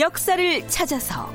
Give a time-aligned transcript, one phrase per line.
[0.00, 1.30] 역사를 찾아서.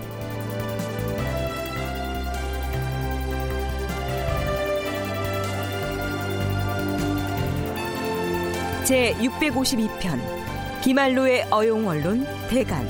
[8.84, 10.20] 제 652편
[10.82, 12.90] 기말로의 어용언론 대간.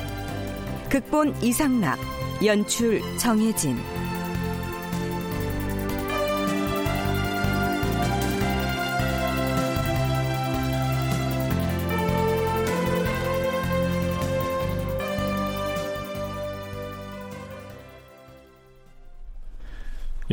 [0.90, 2.00] 극본 이상락
[2.46, 3.78] 연출 정혜진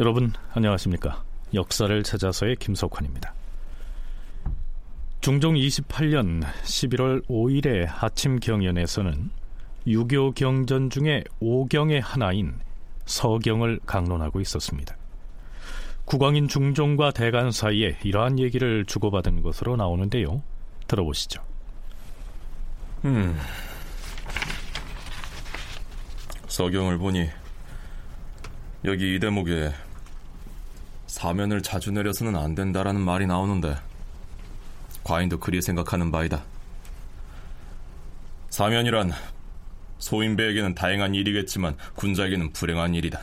[0.02, 1.22] 여러분 안녕하십니까?
[1.54, 3.32] 역사를 찾아서의 김석환입니다.
[5.20, 9.30] 중종 28년 11월 5일의 아침 경연에서는
[9.86, 12.58] 유교 경전 중에 오경의 하나인
[13.04, 14.96] 서경을 강론하고 있었습니다.
[16.04, 20.42] 국왕인 중종과 대간 사이에 이러한 얘기를 주고받은 것으로 나오는데요.
[20.88, 21.44] 들어보시죠.
[23.04, 23.38] 음.
[26.48, 27.28] 서경을 보니
[28.84, 29.72] 여기 이 대목에
[31.12, 33.76] 사면을 자주 내려서는 안 된다라는 말이 나오는데
[35.04, 36.42] 과인도 그리 생각하는 바이다.
[38.48, 39.12] 사면이란
[39.98, 43.20] 소인배에게는 다행한 일이겠지만 군자에게는 불행한 일이다.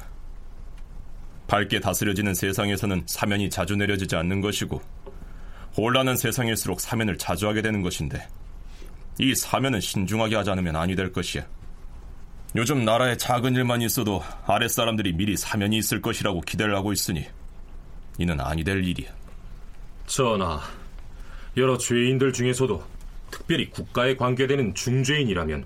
[1.48, 4.80] 밝게 다스려지는 세상에서는 사면이 자주 내려지지 않는 것이고
[5.76, 8.22] 혼란한 세상일수록 사면을 자주 하게 되는 것인데
[9.18, 11.44] 이 사면은 신중하게 하지 않으면 아니 될 것이야.
[12.56, 17.26] 요즘 나라에 작은 일만 있어도 아랫사람들이 미리 사면이 있을 것이라고 기대를 하고 있으니
[18.20, 19.10] 이는 아니 될 일이야.
[20.06, 20.60] 전하,
[21.58, 22.84] 여러 죄인들 중에서도
[23.32, 25.66] 특별히 국가에 관계되는 중죄인이라면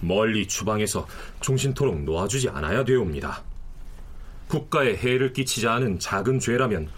[0.00, 1.06] 멀리 추방해서
[1.40, 3.42] 종신토록 놓아주지 않아야 되옵니다.
[4.48, 6.90] 국가에 해를 끼치지 않은 작은 죄라면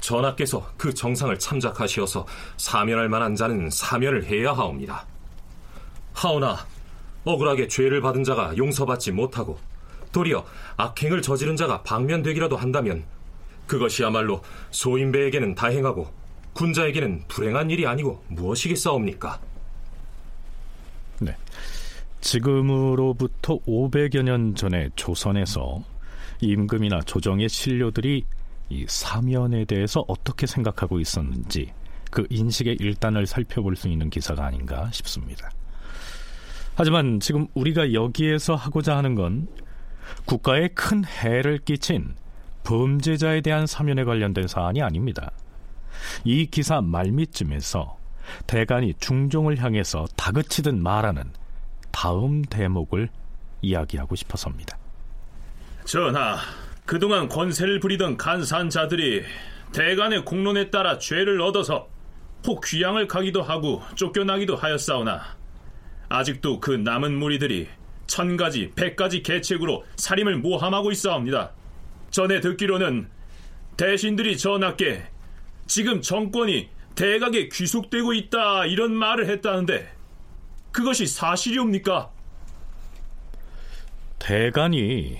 [0.00, 2.26] 전하께서 그 정상을 참작하시어서
[2.56, 5.04] 사면할 만한 자는 사면을 해야 하옵니다.
[6.14, 6.66] 하오나
[7.24, 9.58] 억울하게 죄를 받은 자가 용서받지 못하고
[10.12, 10.46] 도리어
[10.78, 13.04] 악행을 저지른 자가 방면되기라도 한다면
[13.68, 14.42] 그것이야말로
[14.72, 16.08] 소인배에게는 다행하고
[16.54, 19.40] 군자에게는 불행한 일이 아니고 무엇이겠사옵니까?
[21.20, 21.36] 네.
[22.20, 25.84] 지금으로부터 500여 년 전에 조선에서
[26.40, 28.24] 임금이나 조정의 신료들이
[28.70, 31.72] 이 사면에 대해서 어떻게 생각하고 있었는지
[32.10, 35.50] 그 인식의 일단을 살펴볼 수 있는 기사가 아닌가 싶습니다.
[36.74, 39.48] 하지만 지금 우리가 여기에서 하고자 하는 건
[40.24, 42.14] 국가에 큰 해를 끼친
[42.64, 45.30] 범죄자에 대한 사면에 관련된 사안이 아닙니다.
[46.24, 47.96] 이 기사 말미쯤에서
[48.46, 51.24] 대간이 중종을 향해서 다그치듯 말하는
[51.90, 53.08] 다음 대목을
[53.62, 54.78] 이야기하고 싶어서입니다.
[55.84, 56.36] 전하,
[56.84, 59.22] 그동안 권세를 부리던 간사한 자들이
[59.72, 61.88] 대간의 공론에 따라 죄를 얻어서
[62.46, 65.20] 혹 귀양을 가기도 하고 쫓겨나기도 하였사오나
[66.08, 67.68] 아직도 그 남은 무리들이
[68.06, 71.52] 천 가지, 백 가지 계책으로 살임을 모함하고 있사옵니다.
[72.10, 73.08] 전에 듣기로는
[73.76, 75.04] 대신들이 전하께
[75.66, 79.88] 지금 정권이 대각에 귀속되고 있다 이런 말을 했다는데
[80.72, 82.10] 그것이 사실이옵니까?
[84.18, 85.18] 대간이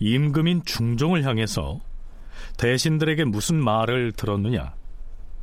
[0.00, 1.80] 임금인 중종을 향해서
[2.56, 4.74] 대신들에게 무슨 말을 들었느냐?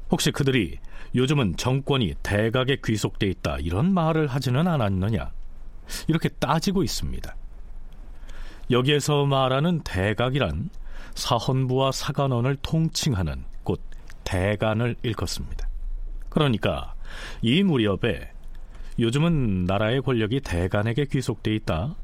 [0.09, 0.79] 혹시 그들이
[1.15, 5.31] 요즘은 정권이 대각에 귀속돼 있다 이런 말을 하지는 않았느냐?
[6.07, 7.35] 이렇게 따지고 있습니다.
[8.71, 10.69] 여기에서 말하는 대각이란
[11.15, 13.81] 사헌부와 사관원을 통칭하는 곧
[14.23, 15.67] 대간을 일컫습니다.
[16.29, 16.93] 그러니까
[17.41, 18.31] 이 무렵에
[18.97, 21.95] 요즘은 나라의 권력이 대간에게 귀속돼 있다.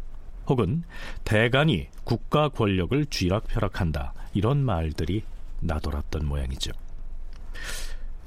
[0.47, 0.83] 혹은
[1.24, 4.13] 대간이 국가 권력을 쥐락펴락한다.
[4.33, 5.24] 이런 말들이
[5.62, 6.71] 나돌았던 모양이죠.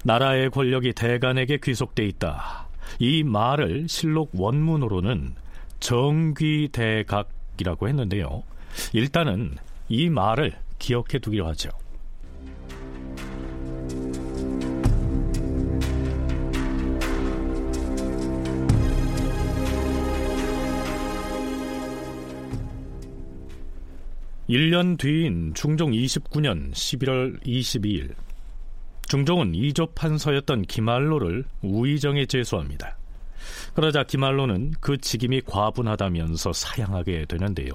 [0.04, 2.68] 나라의 권력이 대간에게 귀속돼 있다.
[2.98, 5.34] 이 말을 실록 원문으로는
[5.80, 8.42] 정귀대각 이라고 했는데요.
[8.92, 9.56] 일단은
[9.88, 11.70] 이 말을 기억해 두기로 하죠.
[24.50, 28.14] 1년 뒤인 중종 29년 11월 22일
[29.08, 32.99] 중종은 이조 판서였던 김알로를 우의정에 제소합니다.
[33.74, 37.72] 그러자 기말로는 그 직임이 과분하다면서 사양하게 되는데요.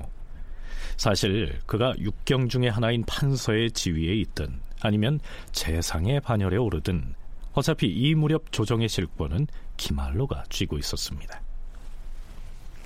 [0.97, 5.19] 사실 그가 육경 중의 하나인 판서의 지위에 있든 아니면
[5.51, 7.15] 재상의 반열에 오르든
[7.53, 11.41] 어차피 이 무렵 조정의 실권은 기말로가 쥐고 있었습니다.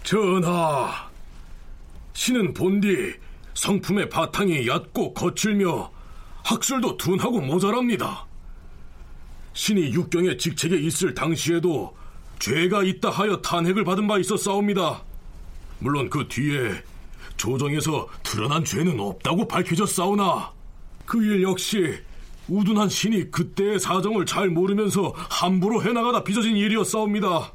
[0.03, 1.09] 전하,
[2.13, 3.13] 신은 본디
[3.53, 5.92] 성품의 바탕이 얕고 거칠며
[6.44, 8.25] 학술도 둔하고 모자랍니다.
[9.53, 11.95] 신이 육경의 직책에 있을 당시에도
[12.39, 15.03] 죄가 있다 하여 탄핵을 받은 바 있었사옵니다.
[15.80, 16.83] 물론 그 뒤에
[17.38, 20.51] 조정에서 드러난 죄는 없다고 밝혀졌사오나
[21.06, 22.00] 그 일 역시
[22.47, 27.53] 우둔한 신이 그때의 사정을 잘 모르면서 함부로 해나가다 빚어진 일이었사옵니다.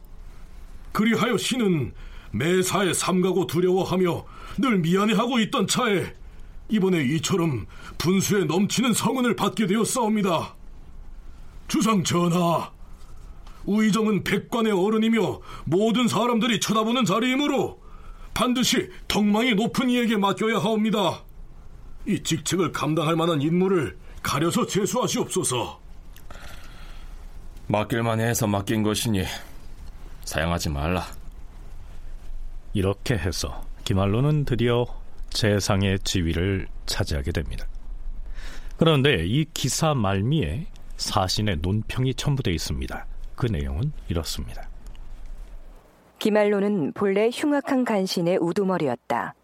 [0.92, 1.92] 그리하여 신은
[2.32, 4.24] 매사에 삼가고 두려워하며
[4.58, 6.14] 늘 미안해하고 있던 차에
[6.68, 7.66] 이번에 이처럼
[7.98, 10.54] 분수에 넘치는 성은을 받게 되었사옵니다.
[11.68, 12.73] 주상 전하, 우
[13.66, 17.82] 의정은 백관의 어른이며 모든 사람들이 쳐다보는 자리이므로
[18.34, 21.22] 반드시 덕망이 높은 이에게 맡겨야 하옵니다.
[22.06, 25.80] 이 직책을 감당할 만한 인물을 가려서 제수하시옵소서.
[27.66, 29.24] 맡길만 해서 맡긴 것이니
[30.24, 31.06] 사양하지 말라.
[32.74, 34.84] 이렇게 해서 기말로는 드디어
[35.30, 37.66] 재상의 지위를 차지하게 됩니다.
[38.76, 40.66] 그런데 이 기사 말미에
[40.96, 43.06] 사신의 논평이 첨부되어 있습니다.
[43.36, 44.68] 그 내용은 이렇습니다.
[46.18, 49.34] 기말로는 본래 흉악한 간신의 우두머리였다.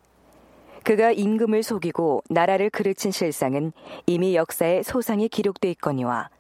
[0.83, 3.73] 그가 임금을 속이고 나라를 그르친 실상은
[4.07, 6.31] 이미 역사에 소상히 기록돼 있거니와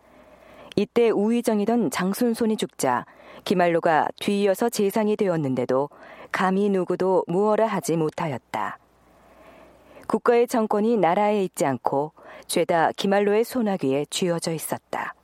[0.76, 3.04] 이때 우의정이던 장순손이 죽자
[3.44, 5.90] 기말로가 뒤이어서 재상이 되었는데도
[6.32, 8.78] 감히 누구도 무어라 하지 못하였다.
[10.06, 12.12] 국가의 정권이 나라에 있지 않고
[12.46, 15.14] 죄다 기말로의 소나귀에 쥐어져 있었다.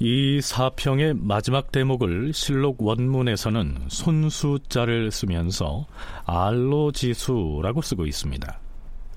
[0.00, 5.86] 이 사평의 마지막 대목을 실록 원문에서는 손수자를 쓰면서
[6.24, 8.60] 알로지수라고 쓰고 있습니다.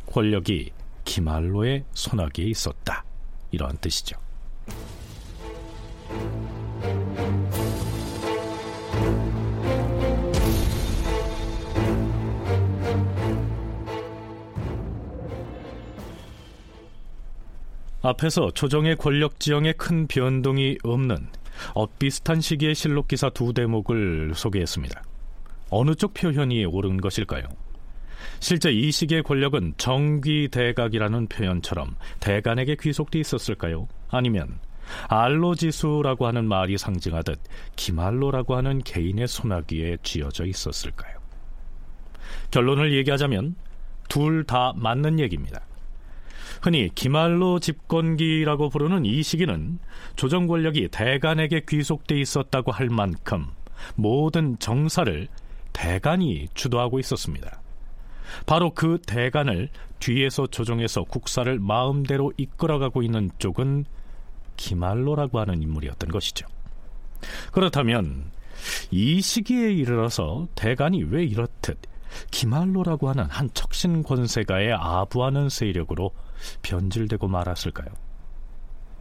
[0.07, 0.71] 권력이
[1.05, 3.03] 기말로의 손아귀에 있었다.
[3.51, 4.17] 이러한 뜻이죠.
[18.01, 21.27] 앞에서 조정의 권력 지형에 큰 변동이 없는
[21.75, 25.03] 엇비슷한 시기의 실록 기사 두 대목을 소개했습니다.
[25.69, 27.43] 어느 쪽 표현이 옳은 것일까요?
[28.39, 33.87] 실제 이 시기의 권력은 정귀대각이라는 표현처럼 대간에게 귀속돼 있었을까요?
[34.09, 34.59] 아니면
[35.07, 37.39] 알로지수라고 하는 말이 상징하듯
[37.75, 41.19] 기말로라고 하는 개인의 손아귀에 쥐어져 있었을까요?
[42.49, 43.55] 결론을 얘기하자면
[44.09, 45.61] 둘 다 맞는 얘기입니다.
[46.61, 49.79] 흔히 기말로 집권기라고 부르는 이 시기는
[50.15, 53.47] 조정 권력이 대간에게 귀속돼 있었다고 할 만큼
[53.95, 55.27] 모든 정사를
[55.73, 57.61] 대간이 주도하고 있었습니다.
[58.45, 59.69] 바로 그 대간을
[59.99, 63.85] 뒤에서 조정해서 국사를 마음대로 이끌어가고 있는 쪽은
[64.55, 66.45] 기말로라고 하는 인물이었던 것이죠.
[67.51, 68.31] 그렇다면
[68.91, 71.79] 이 시기에 이르러서 대간이 왜 이렇듯
[72.29, 76.11] 기말로라고 하는 한 척신 권세가에 아부하는 세력으로
[76.61, 77.89] 변질되고 말았을까요?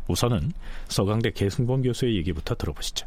[0.09, 0.53] 우선은
[0.89, 3.07] 서강대 계승범 교수의 얘기부터 들어보시죠.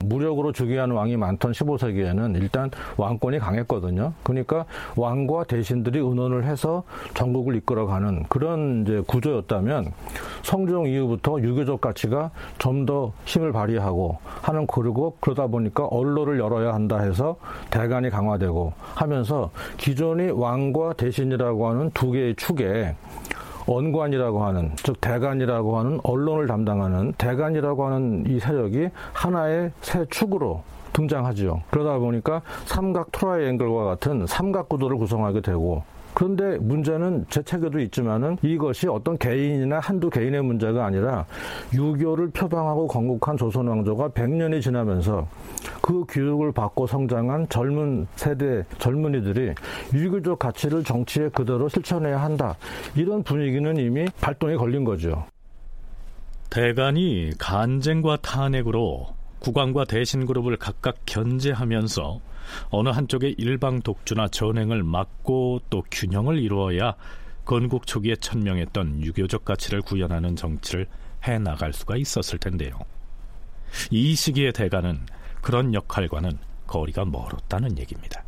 [0.00, 4.12] 무력으로 즉위한 왕이 많던 15세기에는 일단 왕권이 강했거든요.
[4.22, 9.92] 그러니까 왕과 대신들이 의논을 해서 전국을 이끌어가는 그런 이제 구조였다면
[10.42, 17.00] 성종 이후부터 유교적 가치가 좀 더 힘을 발휘하고 하는 그리고 그러다 보니까 언로를 열어야 한다
[17.00, 17.36] 해서
[17.70, 22.94] 대간이 강화되고 하면서 기존의 왕과 대신이라고 하는 두 개의 축에
[23.66, 31.62] 언관이라고 하는 즉 대간이라고 하는 언론을 담당하는 대간이라고 하는 이 세력이 하나의 새 축으로 등장하죠.
[31.70, 35.82] 그러다 보니까 삼각 트라이앵글과 같은 삼각 구도를 구성하게 되고
[36.16, 41.26] 그런데 문제는 제 책에도 있지만은 이것이 어떤 개인이나 한두 개인의 문제가 아니라
[41.74, 45.28] 유교를 표방하고 건국한 조선 왕조가 100년이 지나면서
[45.82, 49.52] 그 교육을 받고 성장한 젊은 세대 젊은이들이
[49.92, 52.56] 유교적 가치를 정치에 그대로 실천해야 한다.
[52.94, 55.26] 이런 분위기는 이미 발동에 걸린 거죠.
[56.48, 59.08] 대간이 간쟁과 탄핵으로
[59.40, 62.20] 국왕과 대신 그룹을 각각 견제하면서
[62.70, 66.94] 어느 한쪽의 일방 독주나 전횡을 막고 또 균형을 이루어야
[67.44, 70.86] 건국 초기에 천명했던 유교적 가치를 구현하는 정치를
[71.26, 72.78] 해 나갈 수가 있었을 텐데요.
[73.90, 75.00] 이 시기의 대가는
[75.40, 78.25] 그런 역할과는 거리가 멀었다는 얘기입니다.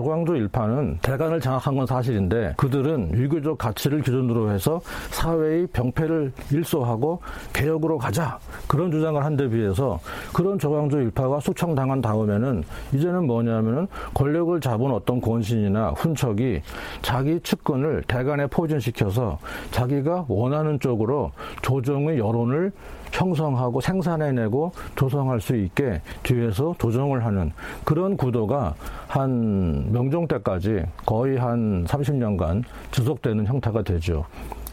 [0.00, 4.78] 조광조 일파는 대간을 장악한 건 사실인데 그들은 유교적 가치를 기준으로 해서
[5.10, 7.20] 사회의 병폐를 일소하고
[7.54, 8.38] 개혁으로 가자.
[8.68, 9.98] 그런 주장을 한 데 비해서
[10.34, 12.62] 그런 조광조 일파가 숙청당한 다음에는
[12.94, 16.60] 이제는 뭐냐면은 권력을 잡은 어떤 권신이나 훈척이
[17.02, 19.38] 자기 측근을 대간에 포진시켜서
[19.70, 22.72] 자기가 원하는 쪽으로 조정의 여론을
[23.16, 27.52] 형성하고 생산해내고 조성할 수 있게 뒤에서 조정을 하는
[27.84, 28.74] 그런 구도가
[29.08, 34.24] 한 명종 때까지 거의 한 30년간 지속되는 형태가 되죠.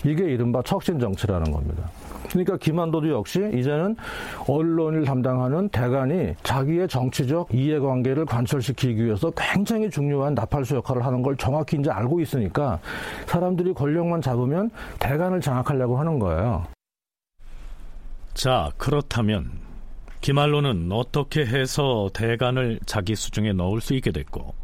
[0.06, 1.90] 이게 이른바 척신 정치라는 겁니다.
[2.30, 3.96] 그러니까 김한도도 역시 이제는
[4.48, 11.78] 언론을 담당하는 대간이 자기의 정치적 이해관계를 관철시키기 위해서 굉장히 중요한 나팔수 역할을 하는 걸 정확히
[11.78, 12.80] 이제 알고 있으니까
[13.28, 16.64] 사람들이 권력만 잡으면 대간을 장악하려고 하는 거예요.
[18.34, 19.62] 자, 그렇다면
[20.22, 24.56] 김알로는 어떻게 해서 대간을 자기 수중에 넣을 수 있게 됐고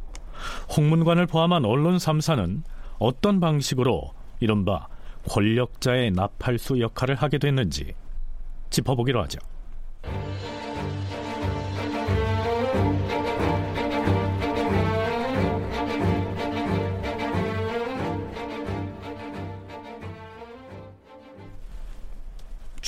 [0.76, 2.64] 홍문관을 포함한 언론 3사는
[2.98, 4.88] 어떤 방식으로 이른바
[5.30, 7.94] 권력자의 나팔수 역할을 하게 됐는지
[8.70, 9.40] 짚어보기로 하죠.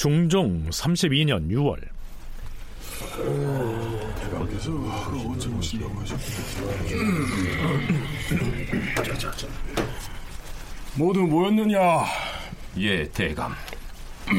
[0.01, 1.77] 중종 32년 6월
[10.95, 11.77] 모두 모였느냐?
[12.77, 13.53] 예, 대감.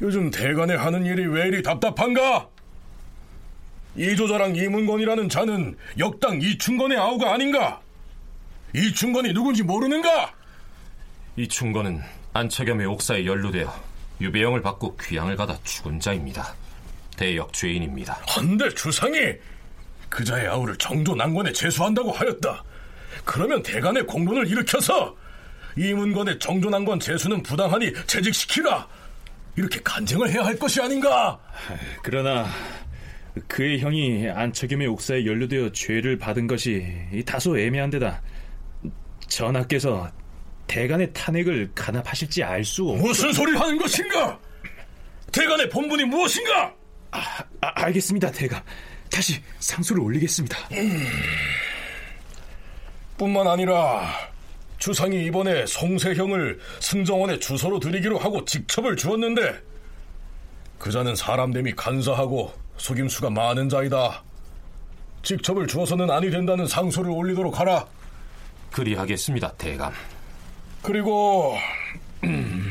[0.00, 2.48] 요즘 대간에 하는 일이 왜 이리 답답한가?
[3.96, 7.80] 이조자랑 이문건이라는 자는 역당 이충건의 아우가 아닌가?
[8.76, 10.35] 이충건이 누군지 모르는가?
[11.36, 12.00] 이 충건은
[12.32, 13.70] 안차겸의 옥사에 연루되어
[14.20, 16.54] 유배형을 받고 귀양을 가다 죽은 자입니다.
[17.16, 18.18] 대역 죄인입니다.
[18.26, 19.34] 한데 주상이
[20.08, 22.64] 그 자의 아우를 정조 난관에 제수한다고 하였다.
[23.24, 25.14] 그러면 대간의 공론을 일으켜서
[25.76, 28.88] 이문건의 정조 난관 제수는 부당하니 재직시키라.
[29.56, 31.38] 이렇게 간쟁을 해야 할 것이 아닌가?
[32.02, 32.46] 그러나
[33.46, 36.86] 그의 형이 안처겸의 옥사에 연루되어 죄를 받은 것이
[37.26, 38.22] 다소 애매한 데다
[39.28, 40.10] 전하께서
[40.66, 42.96] 대간의 탄핵을 간합하실지 알 수 없...
[42.98, 44.38] 무슨 소리 하는 것인가?
[45.32, 46.74] 대간의 본분이 무엇인가?
[47.10, 47.20] 아,
[47.60, 48.60] 아, 알겠습니다, 대감.
[49.10, 50.56] 다시 상소를 올리겠습니다.
[50.72, 51.06] 음...
[53.16, 54.06] 뿐만 아니라
[54.78, 59.58] 주상이 이번에 송세형을 승정원의 주소로 드리기로 하고 직첩을 주었는데
[60.78, 64.22] 그자는 사람됨이 간사하고 속임수가 많은 자이다.
[65.22, 67.86] 직첩을 주어서는 아니 된다는 상소를 올리도록 하라.
[68.70, 69.92] 그리하겠습니다, 대감.
[70.86, 71.58] 그리고
[72.22, 72.70] 음,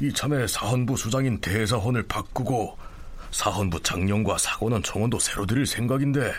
[0.00, 2.76] 이참에 사헌부 수장인 대사헌을 바꾸고
[3.30, 6.32] 사헌부 장령과 사관원 청원도 새로 드릴 생각인데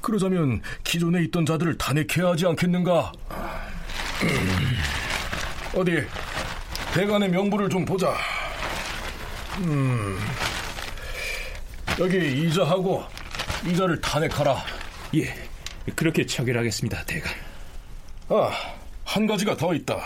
[0.00, 3.12] 그러자면 기존에 있던 자들을 탄핵해야 하지 않겠는가?
[4.22, 6.02] 음, 어디
[6.94, 8.14] 대간의 명부를 좀 보자.
[9.58, 10.18] 음,
[12.00, 13.04] 여기 이자하고
[13.66, 14.64] 이자를 탄핵하라.
[15.16, 15.34] 예,
[15.94, 17.34] 그렇게 처결하겠습니다, 대간.
[18.30, 18.50] 아,
[19.06, 19.98] 한 가지가 더 있다.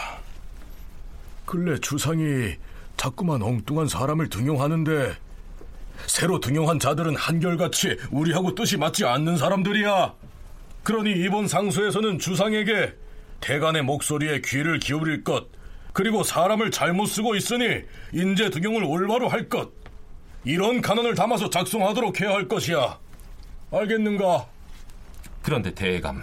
[1.47, 2.54] 근래 주상이
[2.97, 5.16] 자꾸만 엉뚱한 사람을 등용하는데
[6.07, 10.14] 새로 등용한 자들은 한결같이 우리하고 뜻이 맞지 않는 사람들이야.
[10.85, 12.95] 그러니 이번 상소에서는 주상에게
[13.40, 15.49] 대간의 목소리에 귀를 기울일 것,
[15.92, 19.71] 그리고 사람을 잘못 쓰고 있으니 인재 등용을 올바로 할 것,
[20.45, 22.99] 이런 간언을 담아서 작성하도록 해야 할 것이야.
[23.73, 24.47] 알겠는가?
[25.42, 26.23] 그런데 대감,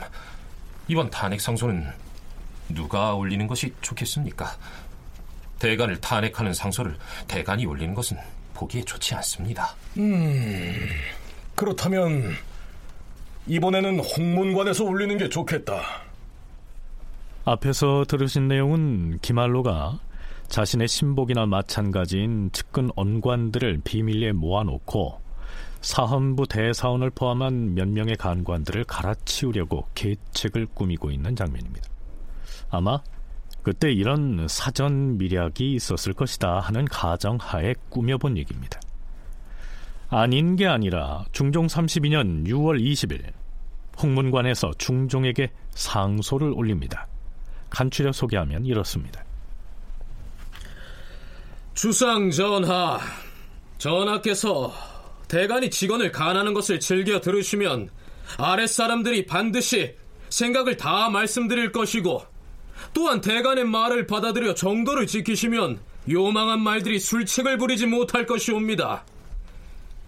[0.88, 2.07] 이번 탄핵 상소는
[2.70, 4.48] 누가 올리는 것이 좋겠습니까?
[5.60, 6.98] 대간을 탄핵하는 상소를
[7.28, 8.18] 대간이 올리는 것은
[8.54, 9.76] 보기에 좋지 않습니다.
[9.98, 10.88] 음,
[11.56, 12.34] 그렇다면
[13.48, 15.82] 이번에는 홍문관에서 올리는 게 좋겠다.
[17.46, 20.00] 앞에서 들으신 내용은 김알로가
[20.50, 25.22] 자신의 신복이나 마찬가지인 측근 언관들을 비밀리에 모아놓고
[25.82, 31.88] 사헌부 대사원을 포함한 몇 명의 간관들을 갈아치우려고 계책을 꾸미고 있는 장면입니다.
[32.70, 33.02] 아마
[33.64, 38.80] 그때 이런 사전 미략이 있었을 것이다 하는 가정하에 꾸며본 얘기입니다.
[40.10, 43.34] 아닌 게 아니라 중종 32년 6월 20일
[44.02, 47.08] 홍문관에서 중종에게 상소를 올립니다.
[47.70, 49.26] 간추려 소개하면 이렇습니다.
[51.74, 53.00] 주상 전하,
[53.78, 54.74] 전하께서
[55.28, 57.90] 대간이 직원을 간하는 것을 즐겨 들으시면
[58.38, 59.96] 아랫사람들이 반드시
[60.30, 62.37] 생각을 다 말씀드릴 것이고
[62.94, 65.80] 또한 대간의 말을 받아들여 정도를 지키시면
[66.10, 69.04] 요망한 말들이 술책을 부리지 못할 것이옵니다.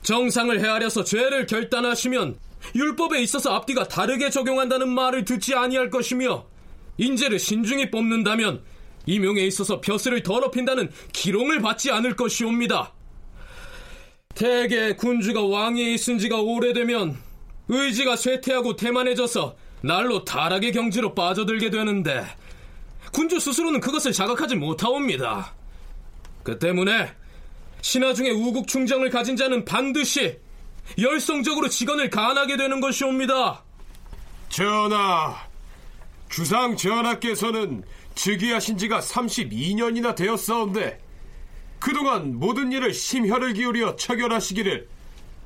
[0.03, 2.38] 정상을 헤아려서 죄를 결단하시면
[2.75, 6.45] 율법에 있어서 앞뒤가 다르게 적용한다는 말을 듣지 아니할 것이며
[6.97, 8.61] 인재를 신중히 뽑는다면
[9.05, 12.93] 임용에 있어서 벼슬을 더럽힌다는 기롱을 받지 않을 것이옵니다.
[14.35, 17.17] 대개 군주가 왕위에 있은 지가 오래되면
[17.69, 22.25] 의지가 쇠퇴하고 태만해져서 날로 타락의 경지로 빠져들게 되는데
[23.11, 25.53] 군주 스스로는 그것을 자각하지 못하옵니다.
[26.43, 27.11] 그 때문에
[27.81, 30.37] 신하 중에 우국 충정을 가진 자는 반드시
[30.97, 33.63] 열성적으로 직언을 간하게 되는 것이옵니다.
[34.49, 35.35] 전하,
[36.29, 37.83] 주상 전하께서는
[38.15, 40.99] 즉위하신 지가 32년이나 되었사온데
[41.79, 44.89] 그동안 모든 일을 심혈을 기울여 처결하시기를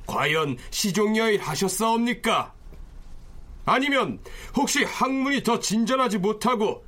[0.06, 2.52] 과연 시종여일 하셨사옵니까?
[3.66, 4.18] 아니면
[4.56, 6.83] 혹시 학문이 더 진전하지 못하고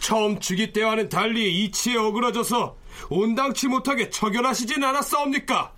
[0.00, 2.76] 처음 즉위 때와는 달리 이치에 어그러져서
[3.10, 5.72] 온당치 못하게 처결하시진 않았사옵니까?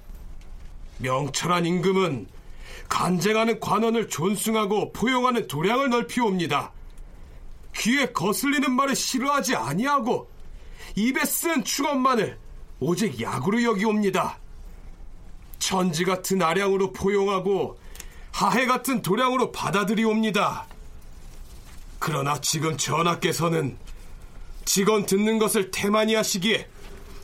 [0.99, 2.29] 명철한 임금은
[2.88, 6.73] 간쟁하는 관원을 존숭하고 포용하는 도량을 넓히옵니다.
[7.76, 10.31] 귀에 거슬리는 말을 싫어하지 아니하고
[10.95, 12.38] 입에 쓴 축원만을
[12.81, 14.38] 오직 약으로 여기옵니다.
[15.59, 17.79] 천지 같은 아량으로 포용하고
[18.33, 20.67] 하해 같은 도량으로 받아들이옵니다.
[21.99, 23.79] 그러나 지금 전하께서는
[24.64, 26.69] 직언 듣는 것을 태만히 하시기에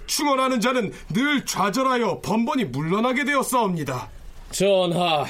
[0.06, 4.08] 충원하는 자는 늘 좌절하여 번번이 물러나게 되었사옵니다.
[4.50, 5.26] 전하,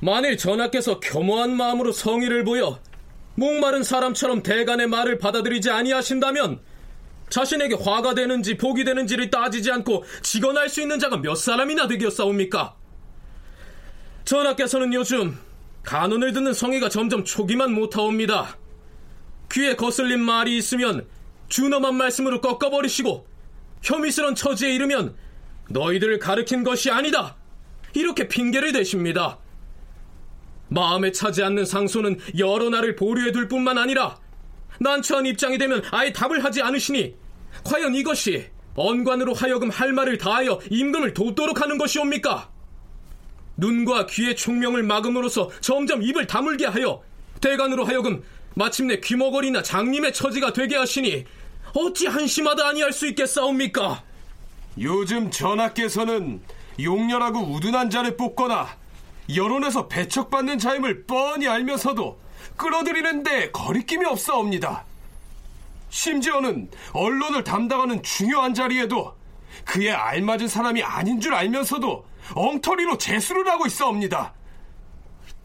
[0.00, 2.78] 만일 전하께서 겸허한 마음으로 성의를 보여
[3.34, 6.60] 목마른 사람처럼 대간의 말을 받아들이지 아니하신다면
[7.30, 12.76] 자신에게 화가 되는지 복이 되는지를 따지지 않고 직언할 수 있는 자가 몇 사람이나 되겠사옵니까?
[14.24, 15.38] 전하께서는 요즘
[15.82, 18.56] 간언을 듣는 성의가 점점 초기만 못하옵니다.
[19.52, 21.06] 귀에 거슬린 말이 있으면
[21.48, 23.26] 준엄한 말씀으로 꺾어버리시고
[23.82, 25.14] 혐의스런 처지에 이르면
[25.68, 27.36] 너희들을 가르친 것이 아니다.
[27.94, 29.38] 이렇게 핑계를 대십니다.
[30.68, 34.18] 마음에 차지 않는 상소는 여러 날을 보류해 둘 뿐만 아니라
[34.80, 37.14] 난처한 입장이 되면 아예 답을 하지 않으시니
[37.64, 42.50] 과연 이것이 언관으로 하여금 할 말을 다하여 임금을 돕도록 하는 것이옵니까?
[43.58, 47.02] 눈과 귀의 총명을 막음으로써 점점 입을 다물게 하여
[47.42, 48.22] 대관으로 하여금
[48.54, 51.24] 마침내 귀머거리나 장님의 처지가 되게 하시니
[51.74, 54.02] 어찌 한심하다 아니할 수 있겠사옵니까?
[54.78, 56.42] 요즘 전하께서는
[56.80, 58.76] 용렬하고 우둔한 자를 뽑거나
[59.34, 62.20] 여론에서 배척받는 자임을 뻔히 알면서도
[62.56, 64.84] 끌어들이는데 거리낌이 없사옵니다.
[65.90, 69.14] 심지어는 언론을 담당하는 중요한 자리에도
[69.64, 74.32] 그에 알맞은 사람이 아닌 줄 알면서도 엉터리로 재수를 하고 있사옵니다.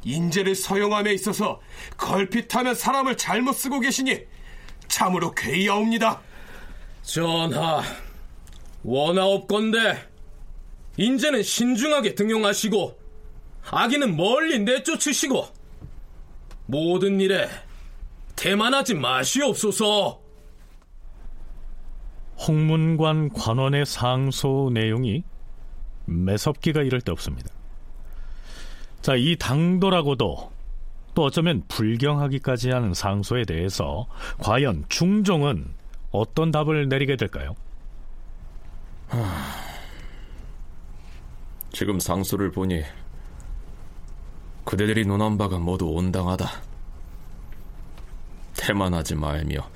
[0.08, 1.60] 인재를 서용함에 있어서
[1.98, 4.26] 걸핏하면 사람을 잘못 쓰고 계시니
[4.88, 6.22] 참으로 괴이하옵니다.
[7.02, 7.84] 전하,
[8.84, 10.08] 원하옵건대
[10.96, 12.98] 인재는 신중하게 등용하시고
[13.70, 15.46] 악인은 멀리 내쫓으시고
[16.67, 17.50] 모든 일에
[18.38, 20.22] 대만하지 마시옵소서.
[22.48, 25.24] 홍문관 관원의 상소 내용이
[26.06, 27.57] 매섭기가 이럴 데 없습니다.
[29.02, 30.52] 자, 이 당돌하고도
[31.14, 34.08] 또 어쩌면 불경하기까지 하는 상소에 대해서
[34.40, 35.74] 과연 중종은
[36.12, 37.56] 어떤 답을 내리게 될까요?
[41.72, 42.84] 지금 상소를 보니
[44.66, 46.46] 그대들이 논한 바가 모두 온당하다.
[48.58, 49.70] 태만하지 말며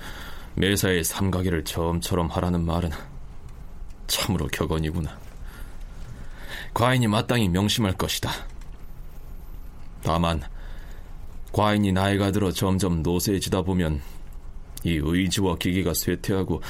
[0.56, 2.90] 매사의 삼가기를 처음처럼 하라는 말은
[4.08, 5.18] 참으로 격언이구나.
[6.74, 8.32] 과인이 마땅히 명심할 것이다.
[10.04, 10.42] 다만
[11.52, 14.02] 과인이 나이가 들어 점점 노쇠해지다 보면
[14.84, 16.62] 이 의지와 기기가 쇠퇴하고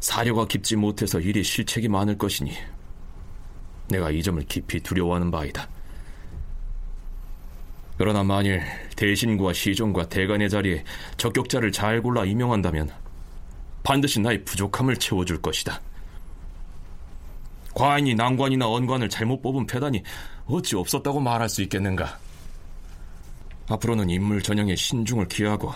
[0.00, 2.52] 사려가 깊지 못해서 일이 실책이 많을 것이니
[3.88, 5.68] 내가 이 점을 깊이 두려워하는 바이다.
[7.96, 8.62] 그러나 만일
[8.94, 10.84] 대신과 시종과 대간의 자리에
[11.16, 12.90] 적격자를 잘 골라 임명한다면
[13.82, 15.80] 반드시 나의 부족함을 채워줄 것이다.
[17.74, 20.02] 과인이 난관이나 언관을 잘못 뽑은 패단이
[20.46, 22.18] 어찌 없었다고 말할 수 있겠는가?
[23.68, 25.72] 앞으로는 인물 전형에 신중을 기하고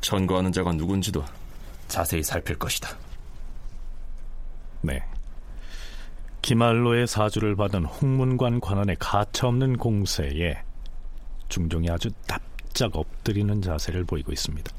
[0.00, 1.24] 천거하는 자가 누군지도
[1.88, 2.96] 자세히 살필 것이다.
[4.82, 5.02] 네.
[6.42, 10.62] 기말로의 사주를 받은 홍문관 관원의 가차 없는 공세에
[11.48, 14.72] 중종이 아주 납작 엎드리는 자세를 보이고 있습니다.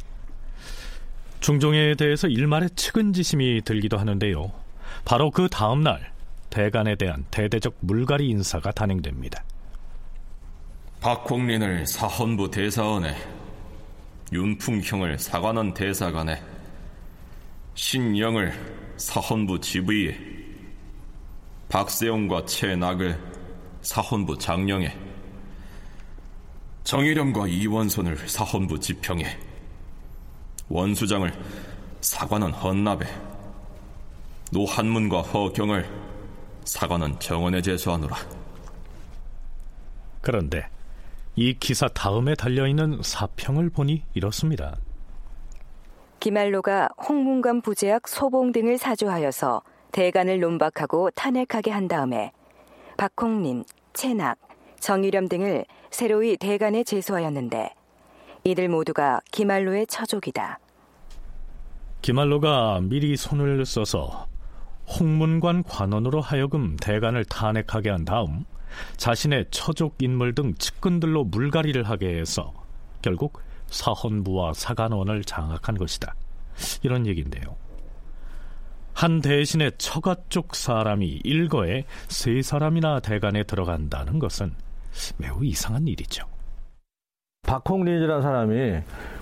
[1.39, 4.51] 중종에 대해서 일말의 측은지심이 들기도 하는데요.
[5.05, 6.11] 바로 그 다음날
[6.49, 9.43] 대간에 대한 대대적 물갈이 인사가 단행됩니다.
[11.01, 13.15] 박홍린을 사헌부 대사원에
[14.31, 16.39] 윤풍형을 사관원 대사관에
[17.73, 18.53] 신영을
[18.97, 20.15] 사헌부 지부에
[21.69, 23.19] 박세용과 최낙을
[23.81, 24.95] 사헌부 장령에
[26.83, 29.39] 정일염과 이원선을 사헌부 지평에
[30.69, 31.33] 원수장을
[32.01, 33.07] 사관원 헌납에
[34.51, 35.89] 노한문과 허경을
[36.63, 38.17] 사관원 정원에 제수하노라.
[40.21, 40.69] 그런데
[41.41, 44.77] 이 기사 다음에 달려있는 사평을 보니 이렇습니다.
[46.19, 52.31] 기말로가 홍문관 부제학 소봉 등을 사주하여서 대간을 논박하고 탄핵하게 한 다음에
[52.95, 54.37] 박홍림, 채낙,
[54.79, 57.73] 정유렴 등을 새로이 대간에 제소하였는데
[58.43, 60.59] 이들 모두가 기말로의 처족이다.
[62.03, 64.27] 기말로가 미리 손을 써서
[64.87, 68.45] 홍문관 관원으로 하여금 대간을 탄핵하게 한 다음
[68.97, 72.53] 자신의 처족 인물 등 측근들로 물갈이를 하게 해서
[73.01, 76.13] 결국 사헌부와 사관원을 장악한 것이다.
[76.83, 77.55] 이런 얘기인데요.
[78.93, 84.53] 한 대신에 처가 쪽 사람이 일거에 세 사람이나 대간에 들어간다는 것은
[85.17, 86.30] 매우 이상한 일이죠.
[87.51, 88.79] 박홍린이라는 사람이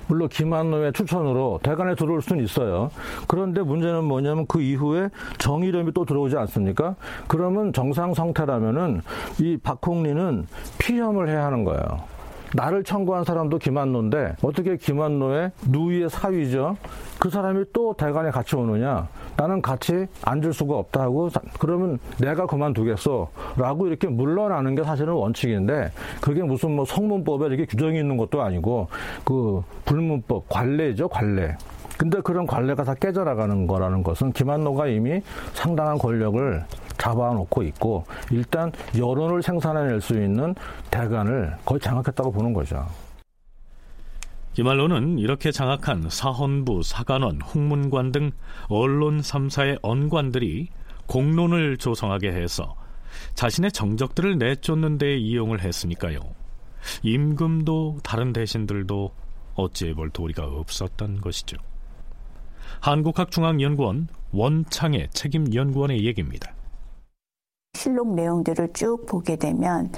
[0.07, 2.91] 물론 김한노의 추천으로 대관에 들어올 수는 있어요.
[3.27, 6.95] 그런데 문제는 뭐냐면 그 이후에 정의렴이 또 들어오지 않습니까?
[7.27, 9.01] 그러면 정상 상태라면은
[9.39, 11.83] 이 박홍린은 피험을 해야 하는 거예요.
[12.55, 16.77] 나를 청구한 사람도 김한노인데 어떻게 김한노의 누이의 사위죠?
[17.19, 19.07] 그 사람이 또 대관에 같이 오느냐?
[19.39, 25.93] 나는 같이 앉을 수가 없다 하고 그러면 내가 그만두겠어 라고 이렇게 물러나는 게 사실은 원칙인데
[26.19, 28.89] 그게 무슨 뭐 성문법에 이렇게 규정이 있는 것도 아니고
[29.23, 31.55] 그 불문법 관례죠 관례
[31.97, 35.21] 근데 그런 관례가 다 깨져나가는 거라는 것은 김한노가 이미
[35.53, 36.63] 상당한 권력을
[36.97, 40.53] 잡아놓고 있고 일단 여론을 생산해낼 수 있는
[40.91, 42.85] 대관을 거의 장악했다고 보는 거죠.
[44.59, 48.31] 이말로는 이렇게 장악한 사헌부, 사관원, 홍문관 등
[48.67, 50.67] 언론 3사의 언관들이
[51.05, 52.75] 공론을 조성하게 해서
[53.35, 56.19] 자신의 정적들을 내쫓는 데 이용을 했으니까요.
[57.03, 59.11] 임금도 다른 대신들도
[59.55, 61.55] 어찌해 볼 도리가 없었던 것이죠.
[62.81, 66.53] 한국학중앙연구원 원창의 책임연구원의 얘기입니다.
[67.75, 69.89] 실록 내용들을 쭉 보게 되면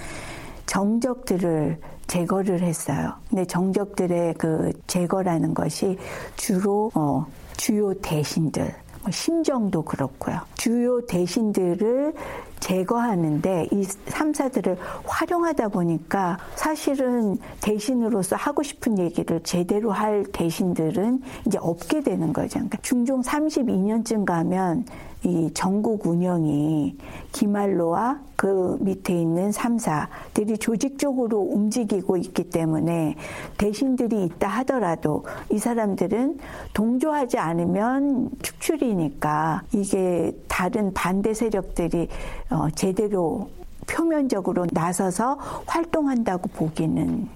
[0.67, 1.79] 정적들을
[2.11, 3.13] 제거를 했어요.
[3.29, 5.97] 근데 정적들의 그 제거라는 것이
[6.35, 10.41] 주로 어, 주요 대신들, 뭐 심정도 그렇고요.
[10.55, 12.13] 주요 대신들을
[12.61, 22.01] 제거하는데 이 3사들을 활용하다 보니까 사실은 대신으로서 하고 싶은 얘기를 제대로 할 대신들은 이제 없게
[22.01, 22.53] 되는 거죠.
[22.53, 24.85] 그러니까 중종 32년쯤 가면
[25.23, 26.97] 이 전국 운영이
[27.31, 33.15] 기말로와 그 밑에 있는 3사들이 조직적으로 움직이고 있기 때문에
[33.59, 36.39] 대신들이 있다 하더라도 이 사람들은
[36.73, 42.07] 동조하지 않으면 축출이니까 이게 다른 반대 세력들이
[42.51, 43.49] 어, 제대로
[43.87, 45.35] 표면적으로 나서서
[45.65, 47.27] 활동한다고 보기는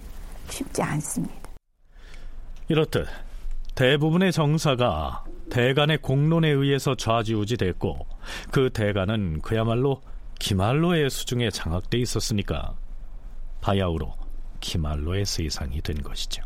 [0.50, 1.34] 쉽지 않습니다.
[2.68, 3.08] 이렇듯
[3.76, 8.08] 대부분의 정사가 대간의 공론에 의해서 좌지우지 됐고
[8.52, 10.02] 그 대간은 그야말로
[10.40, 12.76] 기말로의 수중에 장악돼 있었으니까
[13.62, 14.14] 바야흐로
[14.60, 16.44] 기말로의 세상이 된 것이죠.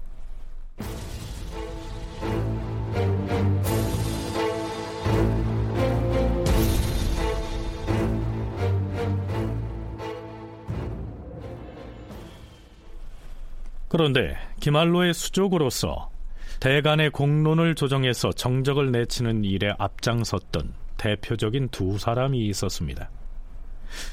[13.90, 16.12] 그런데 기말로의 수족으로서
[16.60, 23.10] 대간의 공론을 조정해서 정적을 내치는 일에 앞장섰던 대표적인 두 사람이 있었습니다.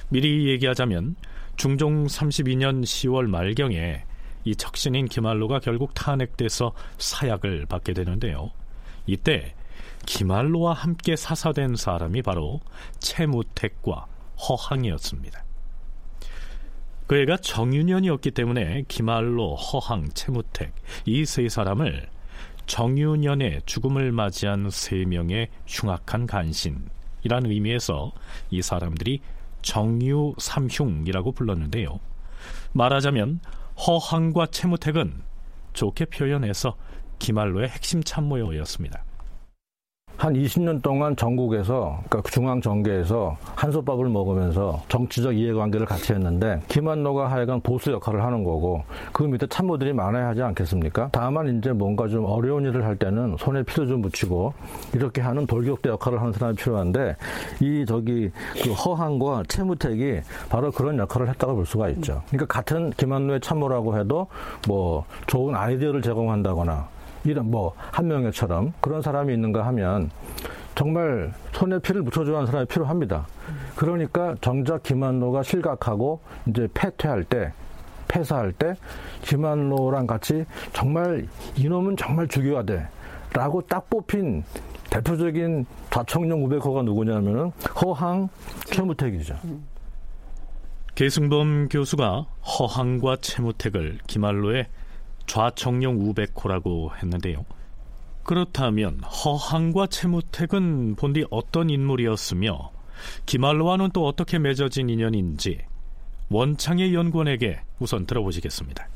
[0.08, 1.16] 미리 얘기하자면
[1.56, 4.04] 중종 32년 10월 말경에
[4.44, 8.52] 이 척신인 기말로가 결국 탄핵돼서 사약을 받게 되는데요.
[9.06, 9.54] 이때
[10.06, 12.60] 기말로와 함께 사사된 사람이 바로
[13.00, 14.06] 채무택과
[14.38, 15.45] 허항이었습니다.
[17.06, 20.74] 그 애가 정윤현이었기 때문에 기말로, 허항, 채무택
[21.06, 22.08] 이 세 사람을
[22.66, 28.10] 정유년의 죽음을 맞이한 세 명의 흉악한 간신이라는 의미에서
[28.50, 29.20] 이 사람들이
[29.62, 32.00] 정유 삼흉이라고 불렀는데요.
[32.72, 33.40] 말하자면
[33.86, 35.22] 허항과 채무택은
[35.74, 36.76] 좋게 표현해서
[37.20, 39.05] 기말로의 핵심 참모였습니다.
[40.16, 47.60] 한 20년 동안 전국에서 그러니까 중앙 정계에서 한솥밥을 먹으면서 정치적 이해관계를 같이 했는데 김한노가 하여간
[47.60, 51.10] 보수 역할을 하는 거고 그 밑에 참모들이 많아야 하지 않겠습니까?
[51.12, 54.54] 다만 이제 뭔가 좀 어려운 일을 할 때는 손에 피도 좀 묻히고
[54.94, 57.16] 이렇게 하는 돌격대 역할을 하는 사람이 필요한데
[57.60, 58.30] 이 저기
[58.62, 62.22] 그 허한과 채무택이 바로 그런 역할을 했다고 볼 수가 있죠.
[62.28, 64.28] 그러니까 같은 김한노의 참모라고 해도
[64.66, 66.95] 뭐 좋은 아이디어를 제공한다거나
[67.26, 70.10] 이런 뭐 한명회처럼 그런 사람이 있는가 하면
[70.74, 73.26] 정말 손에 피를 묻혀줘야 하는 사람이 필요합니다.
[73.76, 77.52] 그러니까 정작 김한로가 실각하고 이제 패퇴할 때
[78.08, 78.74] 폐사할 때
[79.22, 82.86] 김한로랑 같이 정말 이놈은 정말 죽여야 돼
[83.32, 84.44] 라고 딱 뽑힌
[84.90, 87.50] 대표적인 좌청룡 우백호가 누구냐면은
[87.82, 88.28] 허항
[88.66, 89.36] 최무택이죠.
[90.94, 94.66] 계승범 교수가 허항과 채무택을 기말로의
[95.26, 97.44] 좌청룡 우백호라고 했는데요.
[98.22, 102.72] 그렇다면 허항과 채무택은 본디 어떤 인물이었으며
[103.26, 105.60] 기말로와는 또 어떻게 맺어진 인연인지
[106.28, 108.88] 원창의 연구원에게 우선 들어보시겠습니다.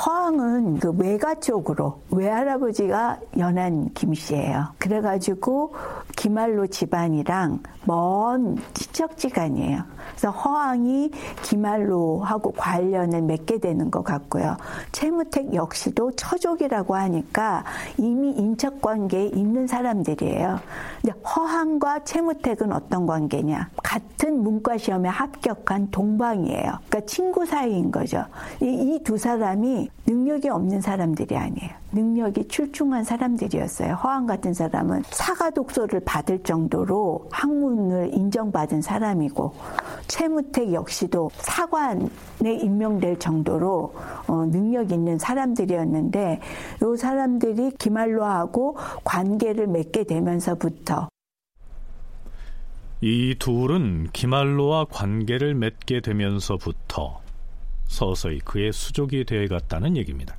[0.00, 4.68] 허황은 그 외가 쪽으로 외할아버지가 연한 김씨예요.
[4.78, 5.74] 그래가지고
[6.16, 9.82] 기말로 집안이랑 먼 친척지간이에요.
[10.10, 11.10] 그래서 허황이
[11.42, 14.56] 기말로하고 관련을 맺게 되는 것 같고요.
[14.92, 17.64] 최무택 역시도 처족이라고 하니까
[17.98, 20.58] 이미 인척 관계에 있는 사람들이에요.
[21.02, 23.68] 근데 허황과 최무택은 어떤 관계냐?
[23.82, 26.62] 같은 문과 시험에 합격한 동방이에요.
[26.62, 28.24] 그러니까 친구 사이인 거죠.
[28.60, 31.70] 이 두 사람이 능력이 없는 사람들이 아니에요.
[31.92, 33.94] 능력이 출중한 사람들이었어요.
[33.94, 39.54] 허황 같은 사람은 사가 독서를 받을 정도로 학문을 인정받은 사람이고
[40.08, 42.08] 최무택 역시도 사관에
[42.42, 43.94] 임명될 정도로
[44.26, 46.40] 어, 능력 있는 사람들이었는데
[46.82, 51.08] 이 사람들이 기말로하고 관계를 맺게 되면서부터
[53.00, 57.21] 이 둘은 기말로와 관계를 맺게 되면서부터
[57.92, 60.36] 서서히 그의 수족이 되어갔다는 얘기입니다.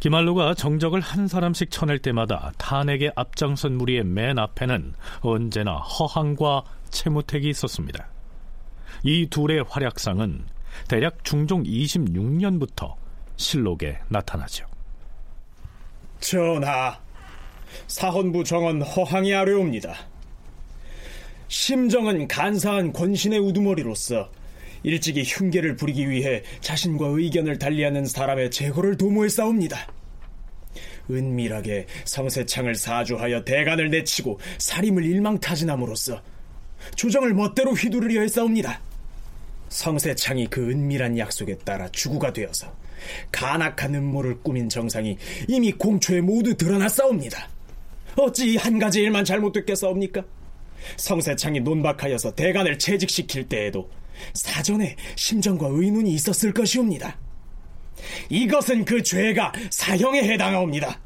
[0.00, 8.06] 기말로가 정적을 한 사람씩 쳐낼 때마다 탄핵에 앞장선 무리의 맨 앞에는 언제나 허항과 채무택이 있었습니다.
[9.02, 10.44] 이 둘의 활약상은
[10.88, 12.96] 대략 중종 26년부터
[13.36, 14.66] 실록에 나타나죠.
[16.20, 16.98] 전하,
[17.86, 19.94] 사헌부 정원 허항이 아뢰옵니다.
[21.48, 24.28] 심정은 간사한 권신의 우두머리로서
[24.84, 29.92] 일찍이 흉계를 부리기 위해 자신과 의견을 달리하는 사람의 제거를 도모해 싸웁니다.
[31.10, 36.22] 은밀하게 성세창을 사주하여 대간을 내치고 살임을 일망타진함으로써
[36.96, 38.80] 조정을 멋대로 휘두르려 했사옵니다.
[39.68, 42.72] 성세창이 그 은밀한 약속에 따라 주구가 되어서
[43.32, 45.18] 간악한 음모를 꾸민 정상이
[45.48, 47.48] 이미 공초에 모두 드러났사옵니다.
[48.16, 50.22] 어찌 한 가지 일만 잘못됐겠사옵니까?
[50.96, 53.90] 성세창이 논박하여서 대간을 채직시킬 때에도
[54.32, 57.18] 사전에 심정과 의논이 있었을 것이옵니다.
[58.28, 61.00] 이것은 그 죄가 사형에 해당하옵니다.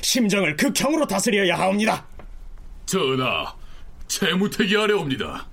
[0.00, 2.06] 심정을 극형으로 다스려야 하옵니다.
[2.86, 3.54] 전하,
[4.08, 5.46] 채무택이 아래옵니다.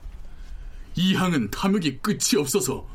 [0.95, 2.87] 이 항은 탐욕이 끝이 없어서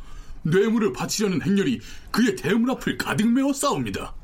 [0.43, 4.15] 뇌물을 바치려는 행렬이 그의 대문 앞을 가득 메워 싸웁니다.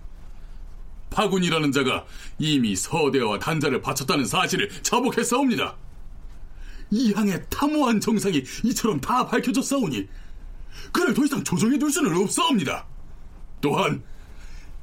[1.10, 2.04] 파군이라는 자가
[2.38, 5.76] 이미 서대와 단자를 바쳤다는 사실을 자복했사옵니다.
[6.90, 10.08] 이항의 탐호한 정상이 이처럼 다 밝혀졌사오니
[10.92, 12.86] 그를 더 이상 조정해 둘 수는 없사옵니다.
[13.60, 14.02] 또한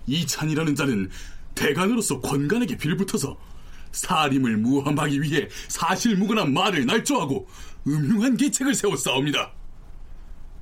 [0.05, 1.09] 이찬이라는 자는
[1.55, 3.37] 대간으로서 권간에게 빌붙어서
[3.91, 7.47] 사림을 무함하기 위해 사실무근한 말을 날조하고
[7.87, 9.53] 음흉한 계책을 세웠사옵니다.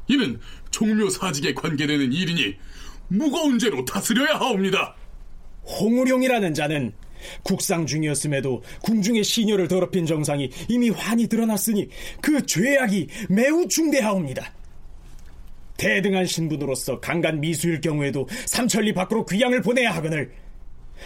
[0.07, 0.39] 이는
[0.71, 2.55] 종묘 사직에 관계되는 일이니
[3.07, 4.95] 무거운 죄로 다스려야 하옵니다.
[5.63, 6.93] 홍우룡이라는 자는
[7.43, 11.89] 국상 중이었음에도 궁중의 시녀를 더럽힌 정상이 이미 환히 드러났으니
[12.21, 14.53] 그 죄악이 매우 중대하옵니다.
[15.77, 20.31] 대등한 신분으로서 강간 미수일 경우에도 삼천리 밖으로 귀양을 보내야 하거늘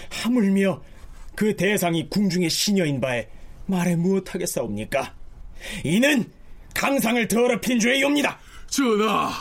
[0.09, 0.81] 하물며
[1.35, 3.27] 그 대상이 궁중의 시녀인 바에
[3.65, 5.15] 말해 무엇하겠사옵니까?
[5.83, 6.25] 이는
[6.73, 8.39] 강상을 더럽힌 죄이옵니다.
[8.67, 9.31] 전하,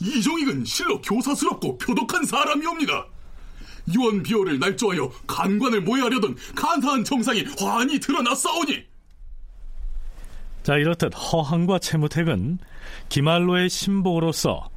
[0.00, 3.06] 이종익은 실로 교사스럽고 표독한 사람이옵니다.
[3.94, 8.84] 유언 비호를 날조하여 간관을 모해하려던 간사한 정상이 환히 드러났사오니
[10.62, 12.58] 자 이렇듯 허항과 채무택은
[13.08, 14.68] 기말로의 신복으로서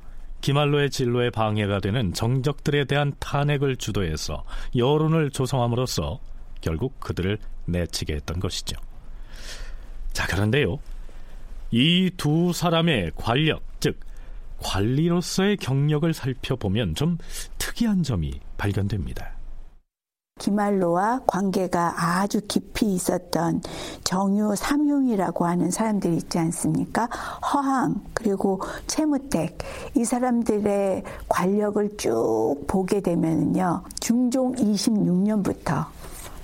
[0.42, 4.46] 기말로의 진로에 방해가 되는 정적들에 대한 탄핵을 주도해서
[4.76, 6.20] 여론을 조성함으로써
[6.62, 8.78] 결국 그들을 내치게 했던 것이죠.
[10.14, 10.78] 자 그런데요
[11.72, 13.69] 이 두 사람의 관력 즉
[14.64, 17.18] 관리로서의 경력을 살펴보면 좀
[17.58, 19.40] 특이한 점이 발견됩니다.
[20.40, 23.62] 기말로와 관계가 아주 깊이 있었던
[24.04, 27.06] 정유 삼흉이라고 하는 사람들이 있지 않습니까?
[27.06, 29.58] 허항 그리고 채무택
[29.96, 35.86] 이 사람들의 관력을 쭉 보게 되면요 중종 26년부터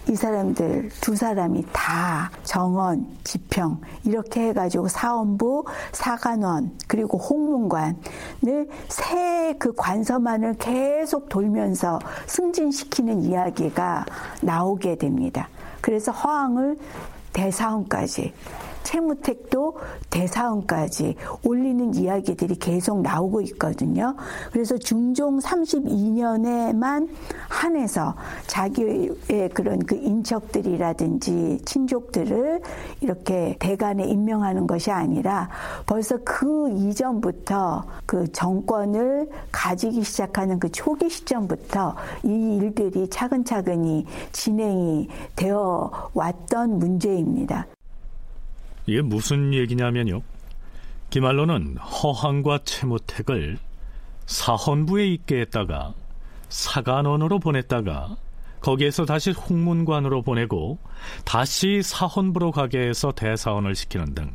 [0.07, 10.55] 이 사람들 두 사람이 다 정원, 지평 이렇게 해가지고 사원부, 사관원 그리고 홍문관을 새그 관서만을
[10.59, 14.05] 계속 돌면서 승진시키는 이야기가
[14.41, 15.49] 나오게 됩니다.
[15.81, 16.77] 그래서 허황을
[17.33, 18.33] 대사원까지
[18.85, 19.75] 채무택도
[20.09, 24.15] 대사원까지 올리는 이야기들이 계속 나오고 있거든요.
[24.53, 27.09] 그래서 중종 32년에만
[27.49, 28.15] 한해서
[28.47, 32.61] 자기의 그런 그 인척들이라든지 친족들을
[33.01, 35.49] 이렇게 대간에 임명하는 것이 아니라
[35.85, 45.91] 벌써 그 이전부터 그 정권을 가지기 시작하는 그 초기 시점부터 이 일들이 차근차근히 진행이 되어
[46.13, 47.65] 왔던 문제입니다.
[48.85, 50.21] 이게 무슨 얘기냐면요.
[51.09, 53.57] 기말로는 허황과 채무택을
[54.25, 55.93] 사헌부에 있게 했다가
[56.49, 58.17] 사관원으로 보냈다가
[58.59, 60.79] 거기에서 다시 홍문관으로 보내고
[61.23, 64.31] 다시 사헌부로 가게 해서 대사원을 시키는 등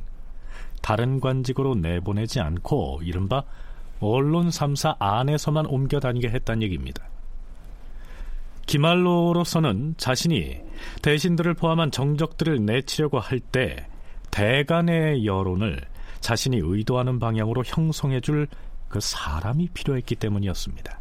[0.82, 3.42] 다른 관직으로 내보내지 않고 이른바
[3.98, 7.04] 언론 3사 안에서만 옮겨 다니게 했다는 얘기입니다.
[8.66, 10.60] 기말로로서는 자신이
[11.02, 13.89] 대신들을 포함한 정적들을 내치려고 할 때
[14.30, 15.80] 대간의 여론을
[16.20, 18.46] 자신이 의도하는 방향으로 형성해 줄
[18.90, 20.98] 그 사람이 필요했기 때문이었습니다.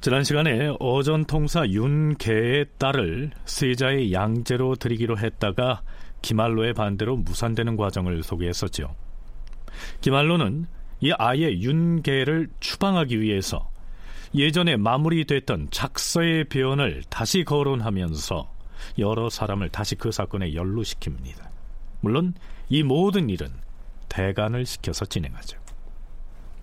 [0.00, 5.82] 지난 시간에 어전통사 윤계의 딸을 세자의 양제로 드리기로 했다가
[6.22, 8.94] 기말로의 반대로 무산되는 과정을 소개했었죠.
[10.00, 10.66] 기말로는
[11.00, 13.70] 이 아예 윤계를 추방하기 위해서
[14.34, 18.52] 예전에 마무리됐던 작서의 변을 다시 거론하면서
[18.98, 21.48] 여러 사람을 다시 그 사건에 연루시킵니다.
[22.00, 22.34] 물론
[22.68, 23.48] 이 모든 일은
[24.08, 25.58] 대간을 시켜서 진행하죠.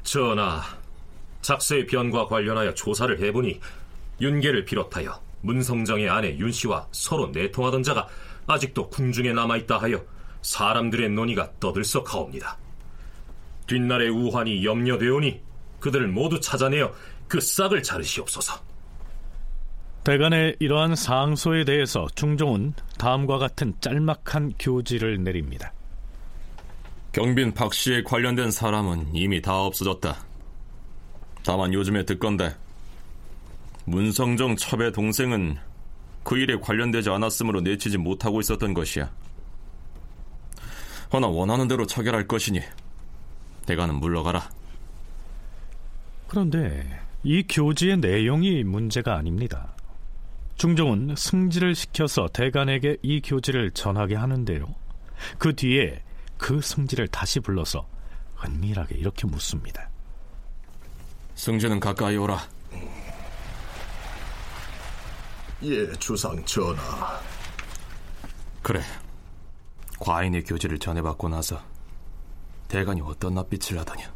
[0.03, 0.61] 전하,
[1.41, 3.59] 작서의 변과 관련하여 조사를 해보니
[4.21, 8.07] 윤계를 비롯하여 문성정의 아내 윤씨와 서로 내통하던 자가
[8.47, 10.03] 아직도 궁중에 남아있다 하여
[10.41, 12.57] 사람들의 논의가 떠들썩하옵니다.
[13.67, 15.41] 뒷날의 우환이 염려되오니
[15.79, 16.93] 그들을 모두 찾아내어
[17.27, 18.61] 그 싹을 자르시옵소서.
[20.03, 25.71] 대간의 이러한 상소에 대해서 중종은 다음과 같은 짤막한 교지를 내립니다.
[27.13, 30.17] 경빈 박 씨에 관련된 사람은 이미 다 없어졌다.
[31.45, 32.55] 다만 요즘에 듣건데
[33.85, 35.57] 문성정 첩의 동생은
[36.23, 39.11] 그 일에 관련되지 않았으므로 내치지 못하고 있었던 것이야.
[41.11, 42.61] 허나 원하는 대로 처결할 것이니
[43.65, 44.49] 대가는 물러가라.
[46.27, 49.73] 그런데 이 교지의 내용이 문제가 아닙니다.
[50.55, 54.73] 중종은 승지를 시켜서 대간에게 이 교지를 전하게 하는데요.
[55.37, 56.01] 그 뒤에
[56.37, 57.87] 그 승지를 다시 불러서
[58.43, 59.89] 은밀하게 이렇게 묻습니다.
[61.35, 62.39] 승지는 가까이 오라.
[65.63, 67.19] 예, 주상 전하.
[68.61, 68.81] 그래.
[69.99, 71.61] 과인의 교지를 전해받고 나서
[72.67, 74.13] 대간이 어떤 낯빛을 하더냐?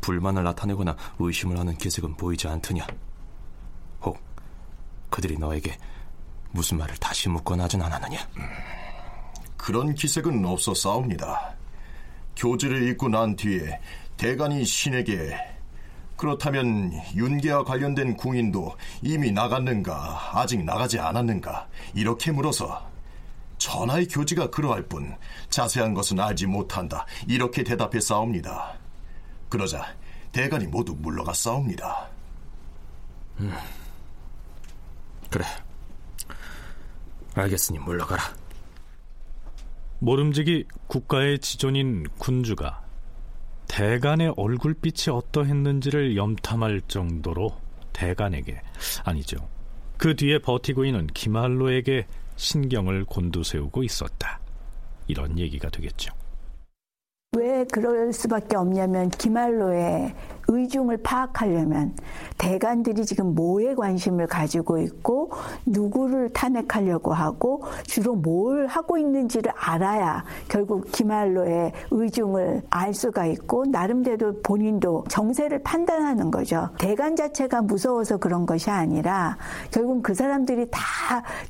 [0.00, 2.86] 불만을 나타내거나 의심을 하는 기색은 보이지 않더냐?
[4.02, 4.18] 혹
[5.10, 5.76] 그들이 너에게
[6.52, 8.18] 무슨 말을 다시 묻거나 하진 않았느냐?
[9.56, 11.56] 그런 기색은 없었사옵니다.
[12.36, 13.80] 교지를 읽고 난 뒤에
[14.16, 15.51] 대간이 신에게
[16.22, 22.88] 그렇다면 윤계와 관련된 궁인도 이미 나갔는가 아직 나가지 않았는가 이렇게 물어서
[23.58, 25.16] 전하의 교지가 그러할 뿐
[25.50, 28.78] 자세한 것은 알지 못한다 이렇게 대답해 싸웁니다.
[29.48, 29.84] 그러자
[30.30, 32.08] 대간이 모두 물러가 싸웁니다.
[33.40, 33.52] 음,
[35.28, 35.44] 그래.
[37.34, 38.22] 알겠으니 물러가라.
[39.98, 42.80] 모름지기 국가의 지존인 군주가
[43.72, 47.54] 대간의 얼굴빛이 어떠했는지를 염탐할 정도로
[47.94, 48.60] 대간에게
[49.02, 49.48] 아니죠.
[49.96, 52.06] 그 뒤에 버티고 있는 기말로에게
[52.36, 54.40] 신경을 곤두세우고 있었다.
[55.06, 56.12] 이런 얘기가 되겠죠.
[57.38, 60.14] 왜 그럴 수밖에 없냐면 기말로의
[60.52, 61.94] 의중을 파악하려면
[62.38, 65.30] 대관들이 지금 뭐에 관심을 가지고 있고
[65.66, 74.40] 누구를 탄핵하려고 하고 주로 뭘 하고 있는지를 알아야 결국 기말로의 의중을 알 수가 있고 나름대로
[74.42, 76.70] 본인도 정세를 판단하는 거죠.
[76.78, 79.36] 대관 자체가 무서워서 그런 것이 아니라
[79.70, 80.80] 결국 그 사람들이 다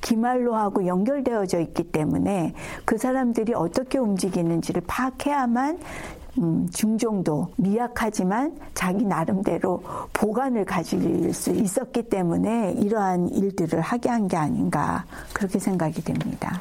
[0.00, 5.78] 기말로하고 연결되어져 있기 때문에 그 사람들이 어떻게 움직이는지를 파악해야만
[6.39, 14.37] 음, 중종도 미약하지만 자기 나름대로 보관을 가질 수 있었기 때문에 이러한 일들을 하게 한 게
[14.37, 15.05] 아닌가
[15.35, 16.61] 그렇게 생각이 됩니다.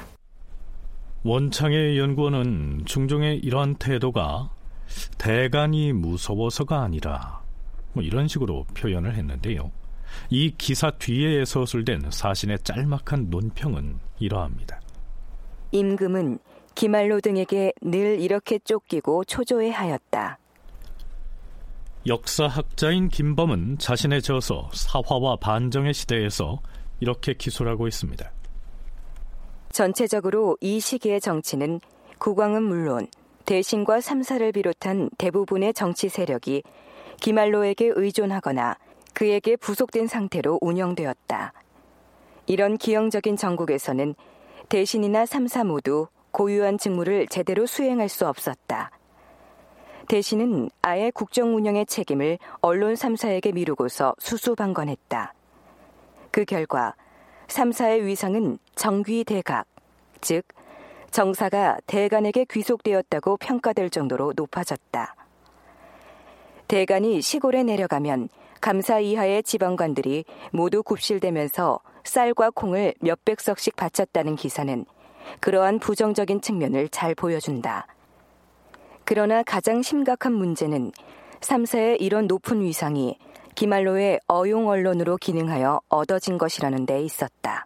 [1.24, 4.49] 원창의 연구원은 중종의 이러한 태도가
[5.17, 7.41] 대간이 무서워서가 아니라
[7.93, 9.72] 뭐 이런 식으로 표현을 했는데요.
[10.30, 14.82] 이 기사 뒤에 서술된 사신의 짤막한 논평은 이러합니다.
[15.72, 16.39] 임금은
[16.76, 20.38] 기말로 등에게 늘 이렇게 쫓기고 초조해하였다.
[22.07, 26.61] 역사학자인 김범은 자신의 저서 사화와 반정의 시대에서
[26.99, 28.32] 이렇게 기술하고 있습니다.
[29.72, 31.80] 전체적으로 이 시기의 정치는
[32.17, 33.07] 국왕은 물론
[33.45, 36.63] 대신과 삼사를 비롯한 대부분의 정치 세력이
[37.19, 38.78] 기말로에게 의존하거나
[39.13, 41.53] 그에게 부속된 상태로 운영되었다.
[42.47, 44.15] 이런 기형적인 정국에서는
[44.69, 48.91] 대신이나 삼사 모두 고유한 직무를 제대로 수행할 수 없었다.
[50.07, 55.34] 대신은 아예 국정 운영의 책임을 언론 3사에게 미루고서 수수방관했다.
[56.32, 56.95] 그 결과
[57.47, 59.67] 3사의 위상은 정귀대각,
[60.21, 60.43] 즉
[61.11, 65.15] 정사가 대간에게 귀속되었다고 평가될 정도로 높아졌다.
[66.67, 68.29] 대간이 시골에 내려가면
[68.61, 74.86] 감사 이하의 지방관들이 모두 굽실대면서 쌀과 콩을 몇백 석씩 바쳤다는 기사는
[75.39, 77.88] 그러한 부정적인 측면을 잘 보여준다.
[79.03, 80.91] 그러나 가장 심각한 문제는
[81.41, 83.17] 3사의 이런 높은 위상이
[83.55, 87.65] 기말로의 어용 언론으로 기능하여 얻어진 것이라는 데 있었다.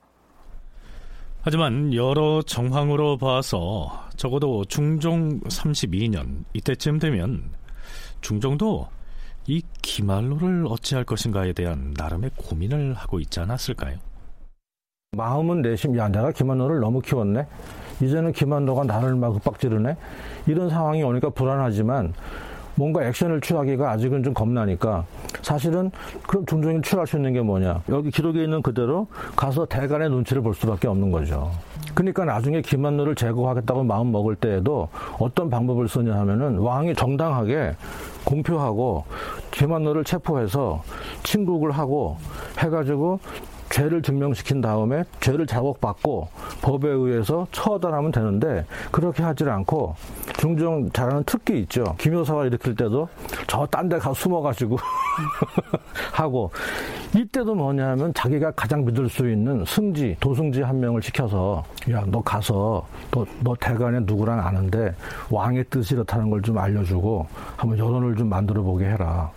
[1.42, 7.52] 하지만 여러 정황으로 봐서 적어도 중종 32년 이때쯤 되면
[8.22, 8.88] 중종도
[9.46, 14.00] 이 기말로를 어찌할 것인가에 대한 나름의 고민을 하고 있지 않았을까요?
[15.16, 17.48] 마음은 내심 야 내가 김한노를 너무 키웠네.
[18.02, 19.96] 이제는 김한노가 나를 막 윽박지르네.
[20.48, 22.14] 이런 상황이 오니까 불안하지만
[22.78, 25.06] 뭔가 액션을 취하기가 아직은 좀 겁나니까
[25.42, 25.92] 사실은
[26.28, 27.82] 그럼 중종이 취할 수 있는 게 뭐냐.
[27.88, 29.08] 여기 기록에 있는 그대로
[29.38, 31.52] 가서 대간의 눈치를 볼 수밖에 없는 거죠.
[31.94, 37.76] 그러니까 나중에 김한노를 제거하겠다고 마음 먹을 때에도 어떤 방법을 쓰냐 하면은 왕이 정당하게
[38.26, 39.06] 공표하고
[39.52, 40.84] 김한노를 체포해서
[41.24, 42.18] 친국을 하고
[42.58, 43.20] 해가지고
[43.76, 46.30] 죄를 증명시킨 다음에 죄를 자복받고
[46.62, 49.94] 법에 의해서 처단하면 되는데 그렇게 하질 않고
[50.38, 51.84] 중종 잘하는 특기 있죠.
[51.98, 53.10] 김효사가 일으킬 때도
[53.48, 54.78] 저 딴 데 가 숨어가지고
[56.14, 56.52] 하고
[57.14, 62.88] 이때도 뭐냐면 자기가 가장 믿을 수 있는 승지 도승지 한 명을 시켜서 야 너 가서
[63.12, 64.96] 너, 너 대관에 누구랑 아는데
[65.30, 69.32] 왕의 뜻이 이렇다는 걸 좀 알려주고 한번 여론을 좀 만들어 보게 해라.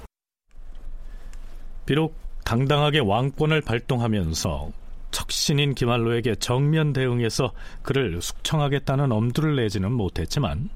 [1.86, 2.14] 비록
[2.48, 4.70] 당당하게 왕권을 발동하면서
[5.10, 10.70] 척신인 기말로에게 정면 대응해서 그를 숙청하겠다는 엄두를 내지는 못했지만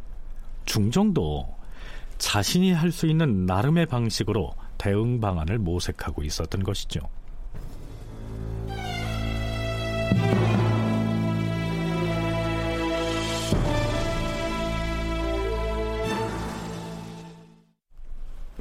[0.66, 1.48] 중정도
[2.18, 7.00] 자신이 할 수 있는 나름의 방식으로 대응 방안을 모색하고 있었던 것이죠.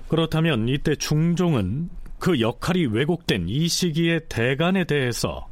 [0.07, 1.89] 그렇다면 이때 중종은
[2.21, 5.47] 그 역할이 왜곡된 이 시기의 대간에 대해서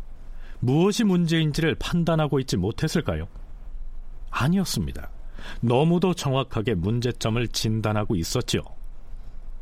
[0.60, 3.28] 무엇이 문제인지를 판단하고 있지 못했을까요?
[4.30, 5.10] 아니었습니다.
[5.62, 8.62] 너무도 정확하게 문제점을 진단하고 있었지요.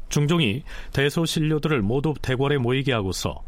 [0.10, 3.42] 중종이 대소신료들을 모두 대궐에 모이게 하고서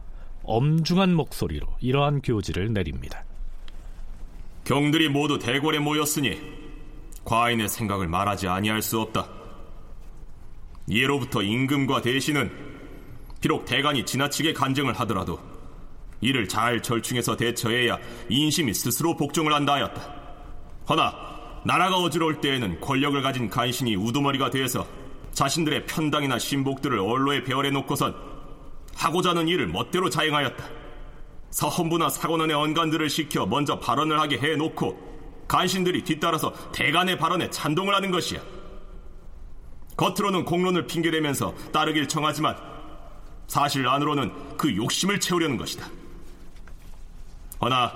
[0.44, 3.26] 엄중한 목소리로 이러한 교지를 내립니다.
[4.64, 6.40] 경들이 모두 대궐에 모였으니
[7.26, 9.28] 과인의 생각을 말하지 아니할 수 없다.
[10.90, 12.69] 예로부터 임금과 대신은
[13.42, 15.40] 비록 대간이 지나치게 간증을 하더라도
[16.22, 17.98] 이를 잘 절충해서 대처해야
[18.30, 20.16] 인심이 스스로 복종을 한다 하였다.
[20.90, 24.86] 허나 나라가 어지러울 때에는 권력을 가진 간신이 우두머리가 되어서
[25.32, 28.16] 자신들의 편당이나 신복들을 언로에 배열해 놓고선
[28.96, 30.64] 하고자 하는 일을 멋대로 자행하였다.
[31.52, 38.42] 서헌부나 사관원의 언관들을 시켜 먼저 발언을 하게 해놓고 간신들이 뒤따라서 대간의 발언에 찬동을 하는 것이야.
[39.98, 42.56] 겉으로는 공론을 핑계대면서 따르길 청하지만
[43.50, 45.90] 사실 안으로는 그 욕심을 채우려는 것이다.
[47.62, 47.92] 허나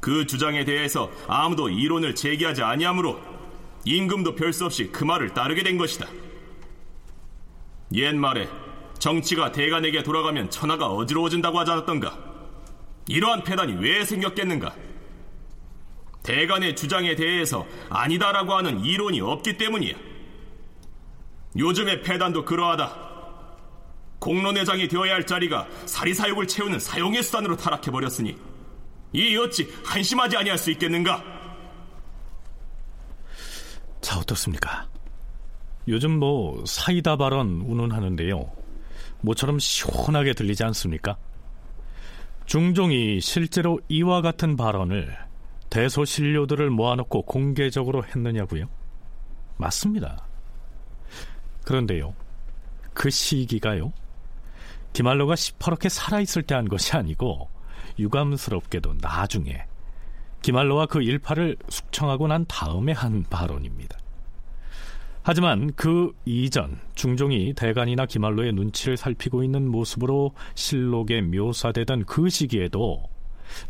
[0.00, 3.20] 그 주장에 대해서 아무도 이론을 제기하지 아니하므로
[3.84, 6.06] 임금도 별수 없이 그 말을 따르게 된 것이다.
[7.92, 8.48] 옛말에
[8.98, 12.16] 정치가 대간에게 돌아가면 천하가 어지러워진다고 하지 않았던가?
[13.08, 14.74] 이러한 패단이 왜 생겼겠는가?
[16.22, 19.96] 대간의 주장에 대해서 아니다라고 하는 이론이 없기 때문이야.
[21.58, 23.03] 요즘의 패단도 그러하다.
[24.24, 28.34] 공론회장이 되어야 할 자리가 사리사욕을 채우는 사용의 수단으로 타락해버렸으니
[29.12, 31.22] 이 어찌 한심하지 아니할 수 있겠는가?
[34.00, 34.88] 자 어떻습니까?
[35.88, 38.50] 요즘 뭐 사이다 발언 운운하는데요.
[39.20, 41.18] 모처럼 시원하게 들리지 않습니까?
[42.46, 45.18] 중종이 실제로 이와 같은 발언을
[45.68, 48.70] 대소신료들을 모아놓고 공개적으로 했느냐고요?
[49.58, 50.26] 맞습니다.
[51.64, 52.14] 그런데요,
[52.94, 53.92] 그 시기가요,
[54.94, 57.50] 디말로가 시퍼렇게 살아있을 때 한 것이 아니고
[57.98, 59.66] 유감스럽게도 나중에
[60.40, 63.98] 기말로와 그 일파를 숙청하고 난 다음에 한 발언입니다.
[65.22, 73.02] 하지만 그 이전 중종이 대간이나 기말로의 눈치를 살피고 있는 모습으로 실록에 묘사되던 그 시기에도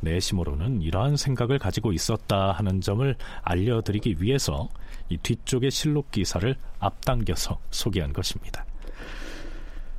[0.01, 4.69] 내심으로는 이러한 생각을 가지고 있었다 하는 점을 알려드리기 위해서
[5.09, 8.67] 이 뒤쪽의 실록 기사를 앞당겨서 소개한 것입니다.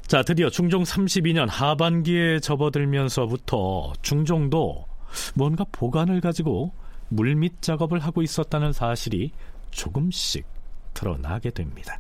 [0.07, 4.85] 자, 드디어 중종 32년 하반기에 접어들면서부터 중종도
[5.33, 6.71] 뭔가 보관을 가지고
[7.09, 9.31] 물밑 작업을 하고 있었다는 사실이
[9.71, 10.45] 조금씩
[10.93, 11.99] 드러나게 됩니다.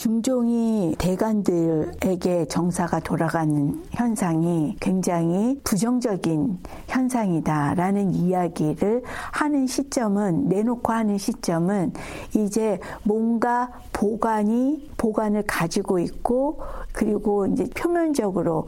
[0.00, 11.92] 중종이 대관들에게 정사가 돌아가는 현상이 굉장히 부정적인 현상이다라는 이야기를 하는 시점은 내놓고 하는 시점은
[12.34, 16.62] 이제 뭔가 보관이 보관을 가지고 있고
[16.92, 18.66] 그리고 이제 표면적으로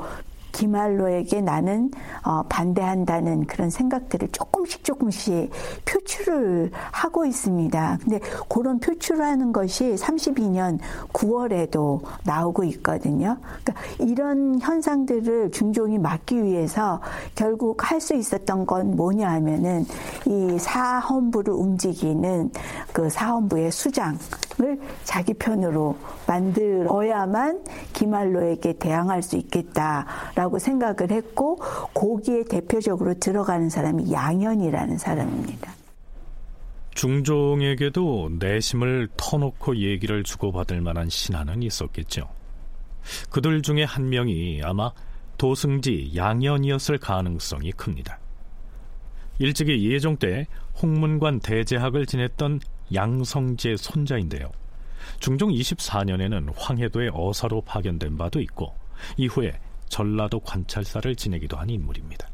[0.53, 1.91] 기말로에게 나는
[2.23, 5.51] 어, 반대한다는 그런 생각들을 조금씩 조금씩
[5.87, 7.99] 표출을 하고 있습니다.
[8.03, 10.79] 근데 그런 표출을 하는 것이 32년
[11.13, 13.39] 9월에도 나오고 있거든요.
[13.65, 17.01] 그러니까 이런 현상들을 중종이 막기 위해서
[17.35, 19.87] 결국 할 수 있었던 건 뭐냐 하면은
[20.27, 22.51] 이 사헌부를 움직이는
[22.93, 24.19] 그 사헌부의 수장
[24.61, 25.97] 을 자기 편으로
[26.27, 30.07] 만들어야만 기말로에게 대항할 수 있겠다.
[30.35, 31.57] 라고 생각을 했고
[31.95, 35.73] 거기에 대표적으로 들어가는 사람이 양현이라는 사람입니다.
[36.95, 42.29] 중종에게도 내심을 터놓고 얘기를 주고받을 만한 신하는 있었겠죠.
[43.31, 44.93] 그들 중에 한 명이 아마
[45.39, 48.19] 도승지 양현이었을 가능성이 큽니다.
[49.39, 50.47] 일찍이 예종 때
[50.81, 52.61] 홍문관 대제학을 지냈던
[52.95, 54.51] 양성제 손자인데요.
[55.21, 58.75] 중종 24년에는 황해도의 어사로 파견된 바도 있고
[59.17, 62.29] 이후에 전라도 관찰사를 지내기도 한 인물입니다.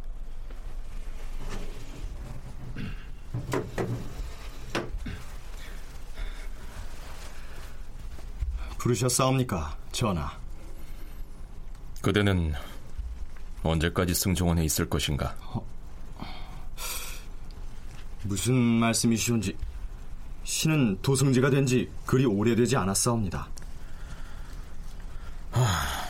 [8.79, 10.31] 부르셨사옵니까, 전하?
[12.01, 12.55] 그대는
[13.65, 15.35] 언제까지 승정원에 있을 것인가?
[15.43, 15.67] 어,
[18.23, 19.57] 무슨 말씀이시온지
[20.49, 23.49] 신은 도승지가 된 지 그리 오래되지 않았사옵니다.
[25.53, 26.09] 하...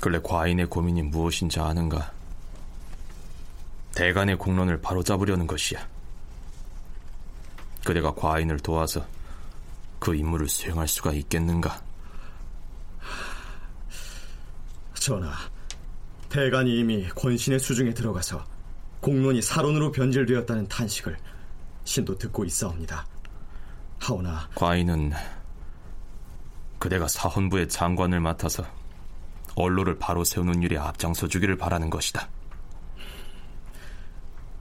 [0.00, 2.12] 근래 과인의 고민이 무엇인지 아는가?
[3.96, 5.84] 대간의 공론을 바로잡으려는 것이야.
[7.84, 9.04] 그대가 과인을 도와서
[9.98, 11.82] 그 임무를 수행할 수가 있겠는가?
[14.94, 15.32] 전하,
[16.28, 18.44] 대간이 이미 권신의 수중에 들어가서
[19.00, 21.16] 공론이 사론으로 변질되었다는 탄식을
[21.84, 23.06] 신도 듣고 있사옵니다.
[24.00, 25.12] 하오나 과인은
[26.78, 28.66] 그대가 사헌부의 장관을 맡아서
[29.56, 32.28] 언로를 바로 세우는 일에 앞장서 주기를 바라는 것이다.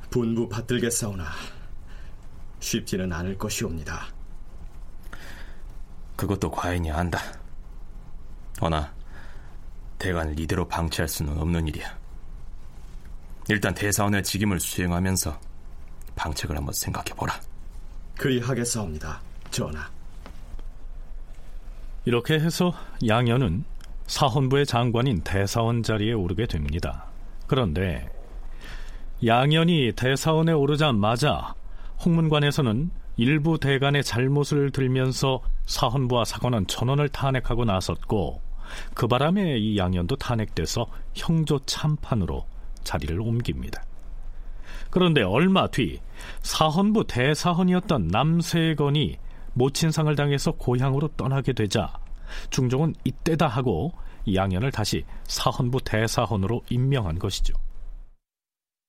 [0.09, 1.25] 분부 받들겠사오나
[2.59, 4.07] 쉽지는 않을 것이옵니다.
[6.15, 7.19] 그것도 과인이 안다.
[8.61, 8.93] 허나
[9.97, 11.97] 대관을 이대로 방치할 수는 없는 일이야.
[13.49, 15.37] 일단 대사원의 직임을 수행하면서
[16.15, 17.39] 방책을 한번 생각해보라.
[18.17, 19.89] 그리하겠사옵니다, 전하.
[22.05, 22.73] 이렇게 해서
[23.07, 23.63] 양현은
[24.07, 27.05] 사헌부의 장관인 대사원 자리에 오르게 됩니다.
[27.47, 28.09] 그런데
[29.25, 31.55] 양현이 대사원에 오르자마자
[32.05, 38.41] 홍문관에서는 일부 대간의 잘못을 들면서 사헌부와 사관원 전원을 탄핵하고 나섰고
[38.93, 42.45] 그 바람에 이 양현도 탄핵돼서 형조 참판으로
[42.83, 43.83] 자리를 옮깁니다.
[44.93, 45.99] 그런데 얼마 뒤
[46.43, 49.17] 사헌부 대사헌이었던 남세건이
[49.53, 51.91] 모친상을 당해서 고향으로 떠나게 되자
[52.51, 53.91] 중종은 이때다 하고
[54.31, 57.55] 양현을 다시 사헌부 대사헌으로 임명한 것이죠.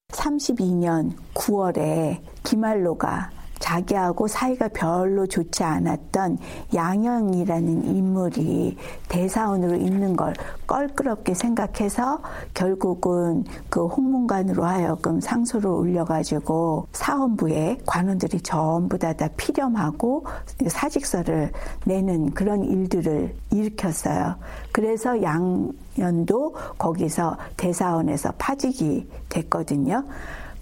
[0.09, 6.39] 32년 9월에 기말로가 자기하고 사이가 별로 좋지 않았던
[6.75, 8.77] 양형이라는 인물이
[9.09, 10.35] 대사원으로 있는 걸
[10.67, 12.21] 껄끄럽게 생각해서
[12.53, 20.25] 결국은 그 홍문관으로 하여금 상소를 올려가지고 사원부에 관원들이 전부 다 다 피렴하고
[20.67, 21.53] 사직서를
[21.85, 24.37] 내는 그런 일들을 일으켰어요.
[24.73, 30.05] 그래서 양년도 거기서 대사원에서 파직이 됐거든요.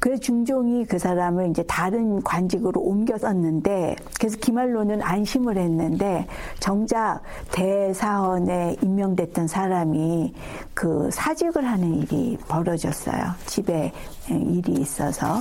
[0.03, 6.27] 그래서 중종이 그 사람을 이제 다른 관직으로 옮겨 썼는데 그래서 기말로는 안심을 했는데
[6.59, 7.23] 정작
[7.53, 10.35] 대사원에 임명됐던 사람이
[10.75, 13.23] 그 사직을 하는 일이 벌어졌어요.
[13.47, 13.93] 집에
[14.29, 15.41] 일이 있어서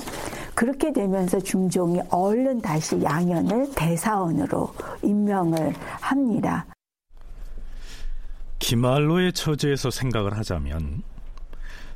[0.54, 6.68] 그렇게 되면서 중종이 얼른 다시 양현을 대사원으로 임명을 합니다.
[8.60, 11.02] 기말로의 처지에서 생각을 하자면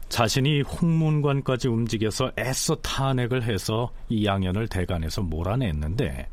[0.09, 6.27] 자신이 홍문관까지 움직여서 애써 탄핵을 해서 이 양현을 대관에서 몰아냈는데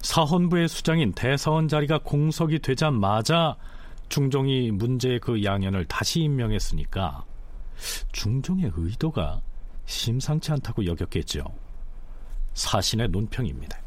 [0.00, 3.56] 사헌부의 수장인 대사원 자리가 공석이 되자마자
[4.08, 7.24] 중종이 문제의 그 양현을 다시 임명했으니까
[8.12, 9.40] 중종의 의도가
[9.86, 11.44] 심상치 않다고 여겼겠죠.
[12.54, 13.78] 사신의 논평입니다.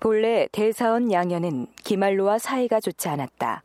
[0.00, 3.62] 본래 대사원 양현은 기말로와 사이가 좋지 않았다.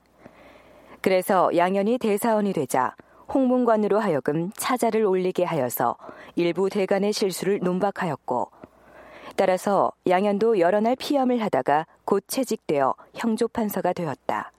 [1.02, 2.94] 그래서 양현이 대사원이 되자
[3.34, 5.98] 홍문관으로 하여금 차자를 올리게 하여서
[6.36, 8.52] 일부 대간의 실수를 논박하였고
[9.36, 14.52] 따라서 양현도 여러 날 피험을 하다가 곧 채직되어 형조판서가 되었다.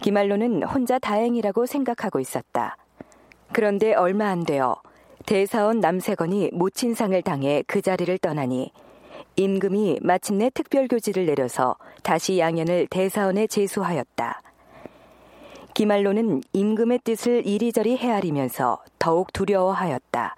[0.00, 2.76] 기말로는 혼자 다행이라고 생각하고 있었다.
[3.52, 4.76] 그런데 얼마 안 되어
[5.26, 8.72] 대사원 남세건이 모친상을 당해 그 자리를 떠나니
[9.36, 14.40] 임금이 마침내 특별교지를 내려서 다시 양현을 대사원에 제수하였다.
[15.78, 20.34] 기말로는 임금의 뜻을 이리저리 헤아리면서 더욱 두려워하였다.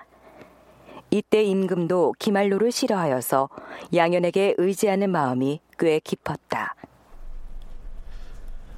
[1.11, 3.49] 이때 임금도 기말로를 싫어하여서
[3.95, 6.75] 양현에게 의지하는 마음이 꽤 깊었다.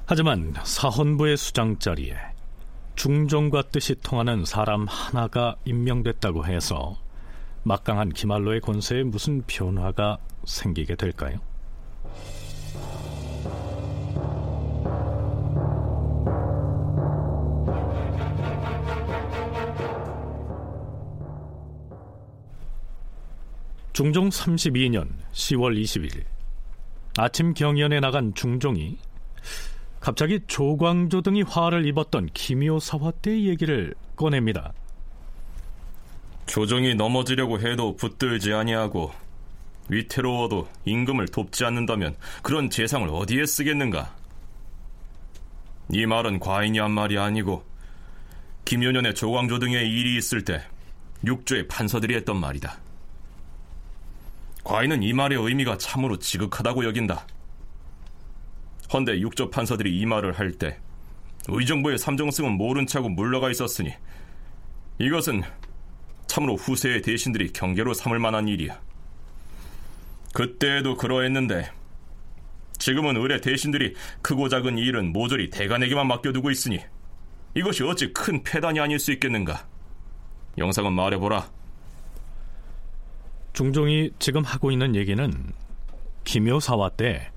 [0.05, 2.15] 하지만 사헌부의 수장 자리에
[2.95, 6.95] 중종과 뜻이 통하는 사람 하나가 임명됐다고 해서
[7.63, 11.39] 막강한 기말로의 권세에 무슨 변화가 생기게 될까요?
[23.93, 26.23] 중종 32년 10월 20일
[27.15, 28.97] 아침 경연에 나간 중종이
[29.99, 34.73] 갑자기 조광조 등이 화를 입었던 기묘사화 때의 얘기를 꺼냅니다.
[36.47, 39.11] 조정이 넘어지려고 해도 붙들지 아니하고
[39.89, 44.15] 위태로워도 임금을 돕지 않는다면 그런 재상을 어디에 쓰겠는가?
[45.91, 47.63] 이 말은 과인이 한 말이 아니고
[48.65, 50.63] 김효년의 조광조 등의 일이 있을 때
[51.23, 52.82] 육조의 판서들이 했던 말이다.
[54.63, 57.27] 과인은 이 말의 의미가 참으로 지극하다고 여긴다.
[58.93, 60.79] 헌데 육조 판서들이 이 말을 할 때
[61.47, 63.93] 의정부의 삼정승은 모른 차고 물러가 있었으니
[64.99, 65.43] 이것은
[66.27, 68.79] 참으로 후세의 대신들이 경계로 삼을 만한 일이야.
[70.33, 71.69] 그때에도 그러했는데
[72.77, 76.79] 지금은 의뢰 대신들이 크고 작은 일은 모조리 대간에게만 맡겨두고 있으니
[77.55, 79.67] 이것이 어찌 큰 폐단이 아닐 수 있겠는가?
[80.57, 81.49] 영상은 말해보라.
[83.53, 85.31] 중종이 지금 하고 있는 얘기는
[86.23, 87.29] 기묘사화 때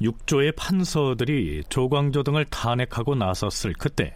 [0.00, 4.14] 육조의 판서들이 조광조 등을 탄핵하고 나섰을 그때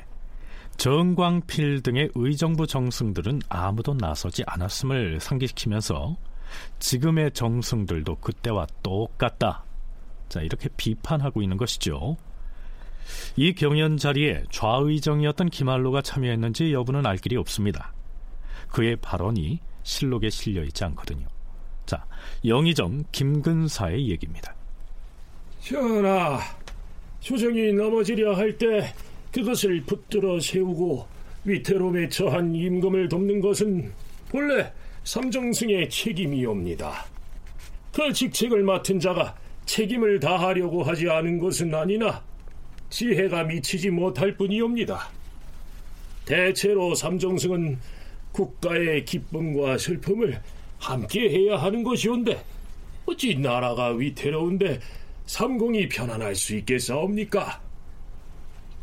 [0.76, 6.16] 정광필 등의 의정부 정승들은 아무도 나서지 않았음을 상기시키면서
[6.78, 9.64] 지금의 정승들도 그때와 똑같다.
[10.28, 12.16] 자, 이렇게 비판하고 있는 것이죠.
[13.36, 17.92] 이 경연 자리에 좌의정이었던 김한로가 참여했는지 여부는 알 길이 없습니다.
[18.68, 21.26] 그의 발언이 실록에 실려 있지 않거든요.
[21.86, 22.04] 자,
[22.44, 24.54] 영의정 김근사의 얘기입니다.
[25.60, 26.40] 전하,
[27.20, 28.92] 조정이 넘어지려 할 때
[29.32, 31.06] 그것을 붙들어 세우고
[31.44, 33.92] 위태로움에 처한 임금을 돕는 것은
[34.28, 34.72] 본래
[35.04, 37.06] 삼정승의 책임이옵니다.
[37.92, 39.36] 그 직책을 맡은 자가
[39.66, 42.22] 책임을 다하려고 하지 않은 것은 아니나
[42.90, 45.08] 지혜가 미치지 못할 뿐이옵니다.
[46.24, 47.78] 대체로 삼정승은
[48.36, 50.38] 국가의 기쁨과 슬픔을
[50.78, 52.44] 함께 해야 하는 것이온데
[53.06, 54.78] 어찌 나라가 위태로운데
[55.24, 57.62] 삼공이 편안할 수 있겠사옵니까?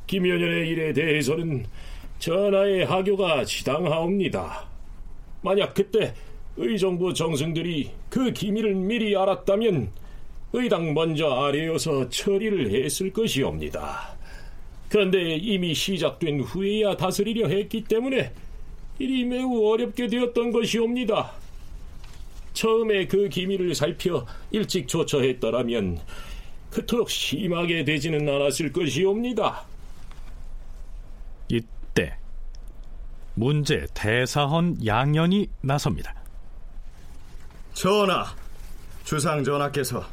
[0.07, 1.65] 김연년의 일에 대해서는
[2.17, 4.65] 전하의 하교가 지당하옵니다.
[5.41, 6.13] 만약 그때
[6.57, 9.91] 의정부 정승들이 그 기밀을 미리 알았다면
[10.53, 14.15] 의당 먼저 아래어서 처리를 했을 것이옵니다.
[14.89, 18.31] 그런데 이미 시작된 후에야 다스리려 했기 때문에
[19.03, 21.31] 일이 매우 어렵게 되었던 것이옵니다.
[22.53, 25.99] 처음에 그 기밀을 살펴 일찍 조처했더라면
[26.69, 29.65] 그토록 심하게 되지는 않았을 것이옵니다.
[31.49, 32.17] 이때
[33.35, 36.15] 문제 대사헌 양현이 나섭니다.
[37.73, 38.25] 전하,
[39.03, 40.05] 주상 전하께서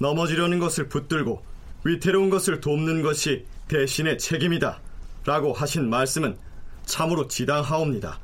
[0.00, 1.42] 넘어지려는 것을 붙들고
[1.84, 4.80] 위태로운 것을 돕는 것이 대신의 책임이다
[5.24, 6.36] 라고 하신 말씀은
[6.84, 8.18] 참으로 지당하옵니다.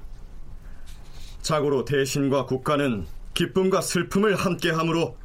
[1.42, 5.16] 자고로 대신과 국가는 기쁨과 슬픔을 함께하므로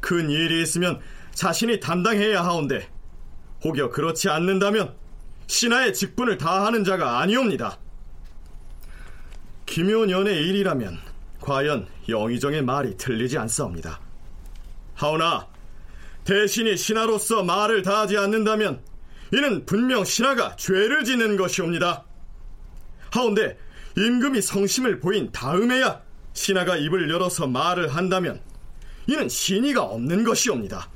[0.00, 1.00] 큰 일이 있으면
[1.32, 2.88] 자신이 담당해야 하온데
[3.64, 4.94] 혹여 그렇지 않는다면
[5.46, 7.78] 신하의 직분을 다하는 자가 아니옵니다.
[9.66, 10.98] 김효년의 일이라면
[11.40, 14.00] 과연 영의정의 말이 틀리지 않사옵니다.
[14.94, 15.48] 하오나
[16.24, 18.82] 대신이 신하로서 말을 다하지 않는다면
[19.32, 22.04] 이는 분명 신하가 죄를 짓는 것이옵니다.
[23.10, 23.58] 하온데
[23.96, 26.00] 임금이 성심을 보인 다음에야
[26.32, 28.40] 신하가 입을 열어서 말을 한다면
[29.06, 30.88] 이는 신의가 없는 것이옵니다.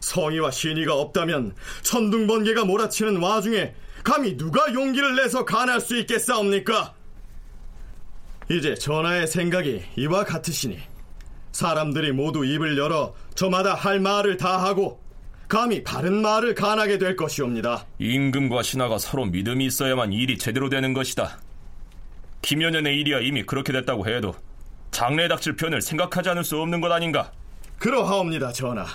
[0.00, 6.94] 성의와 신의가 없다면 천둥번개가 몰아치는 와중에 감히 누가 용기를 내서 간할 수 있겠사옵니까?
[8.50, 10.78] 이제 전하의 생각이 이와 같으시니
[11.50, 15.00] 사람들이 모두 입을 열어 저마다 할 말을 다 하고
[15.48, 17.86] 감히 바른 말을 간하게 될 것이옵니다.
[17.98, 21.40] 임금과 신하가 서로 믿음이 있어야만 일이 제대로 되는 것이다.
[22.46, 24.32] 김연년의 일이야 이미 그렇게 됐다고 해도
[24.92, 27.32] 장래에 닥칠 편을 생각하지 않을 수 없는 것 아닌가?
[27.80, 28.86] 그러하옵니다, 전하.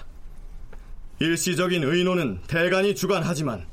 [1.20, 3.68] 일시적인 의노는 대간이 주관하지만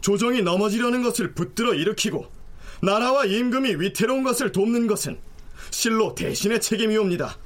[0.00, 2.30] 조정이 넘어지려는 것을 붙들어 일으키고
[2.82, 5.18] 나라와 임금이 위태로운 것을 돕는 것은
[5.72, 7.36] 실로 대신의 책임이옵니다.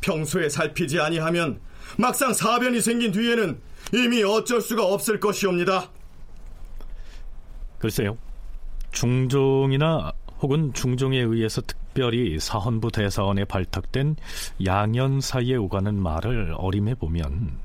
[0.00, 1.60] 평소에 살피지 아니하면
[1.98, 3.60] 막상 사변이 생긴 뒤에는
[3.92, 5.90] 이미 어쩔 수가 없을 것이옵니다.
[7.78, 8.16] 글쎄요.
[8.94, 14.16] 중종이나 혹은 중종에 의해서 특별히 사헌부 대사원에 발탁된
[14.64, 17.58] 양현 사이에 오가는 말을 어림해 보면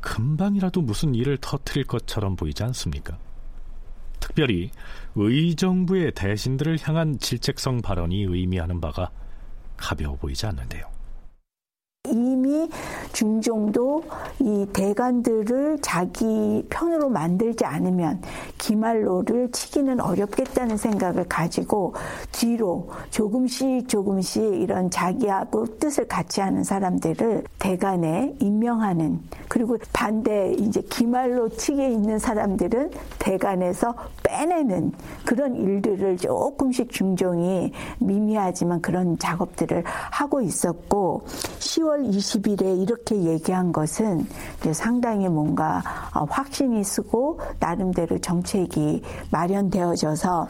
[0.00, 3.18] 금방이라도 무슨 일을 터트릴 것처럼 보이지 않습니까?
[4.20, 4.70] 특별히
[5.14, 9.10] 의정부의 대신들을 향한 질책성 발언이 의미하는 바가
[9.76, 10.97] 가벼워 보이지 않는데요.
[12.48, 12.70] 이미
[13.12, 14.02] 중종도
[14.40, 18.22] 이 대관들을 자기 편으로 만들지 않으면
[18.56, 21.94] 기말로를 치기는 어렵겠다는 생각을 가지고
[22.32, 31.50] 뒤로 조금씩 조금씩 이런 자기하고 뜻을 같이 하는 사람들을 대관에 임명하는 그리고 반대 이제 기말로
[31.50, 34.92] 측에 있는 사람들은 대관에서 빼내는
[35.26, 41.22] 그런 일들을 조금씩 중종이 미미하지만 그런 작업들을 하고 있었고
[41.58, 44.26] 10월 20 일에 이렇게 얘기한 것은
[44.72, 45.82] 상당히 뭔가
[46.14, 50.48] 어, 확신이 쓰고 나름대로 정책이 마련되어져서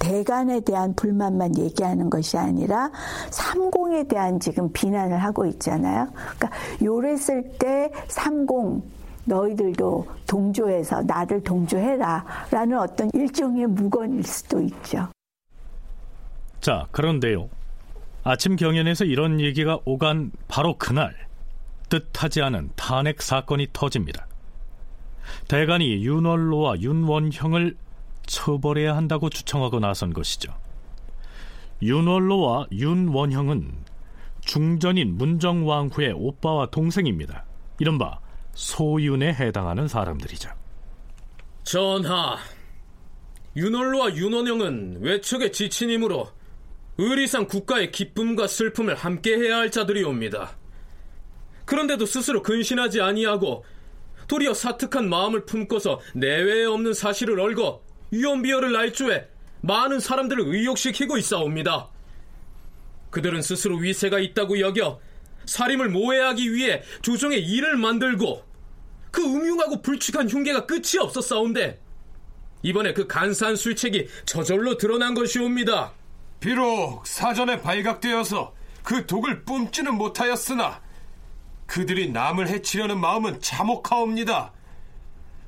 [0.00, 2.90] 대간에 대한 불만만 얘기하는 것이 아니라
[3.30, 6.08] 삼공에 대한 지금 비난을 하고 있잖아요.
[6.14, 6.50] 그러니까
[6.82, 8.82] 요랬을 때 삼공
[9.24, 15.08] 너희들도 동조해서 나를 동조해라 라는 어떤 일종의 무건일 수도 있죠.
[16.60, 17.48] 자, 그런데요.
[18.24, 21.14] 아침 경연에서 이런 얘기가 오간 바로 그날
[21.88, 24.26] 뜻하지 않은 탄핵 사건이 터집니다.
[25.48, 27.76] 대간이 윤월로와 윤원형을
[28.26, 30.52] 처벌해야 한다고 주청하고 나선 것이죠.
[31.82, 33.72] 윤월로와 윤원형은
[34.40, 37.44] 중전인 문정왕후의 오빠와 동생입니다.
[37.78, 38.18] 이른바
[38.54, 40.50] 소윤에 해당하는 사람들이죠.
[41.64, 42.38] 전하,
[43.56, 46.28] 윤월로와 윤원형은 외척의 지친이므로
[46.96, 50.56] 의리상 국가의 기쁨과 슬픔을 함께해야 할 자들이옵니다.
[51.68, 53.62] 그런데도 스스로 근신하지 아니하고
[54.26, 59.26] 도리어 사특한 마음을 품고서 내외에 없는 사실을 얽어 유언비어를 날조해
[59.60, 61.90] 많은 사람들을 의욕시키고 있사옵니다.
[63.10, 64.98] 그들은 스스로 위세가 있다고 여겨
[65.44, 68.42] 살림을 모해하기 위해 조정의 일을 만들고
[69.10, 71.82] 그 음흉하고 불측한 흉계가 끝이 없었사온데
[72.62, 75.92] 이번에 그 간사한 술책이 저절로 드러난 것이옵니다.
[76.40, 80.87] 비록 사전에 발각되어서 그 독을 뿜지는 못하였으나
[81.68, 84.52] 그들이 남을 해치려는 마음은 참혹하옵니다.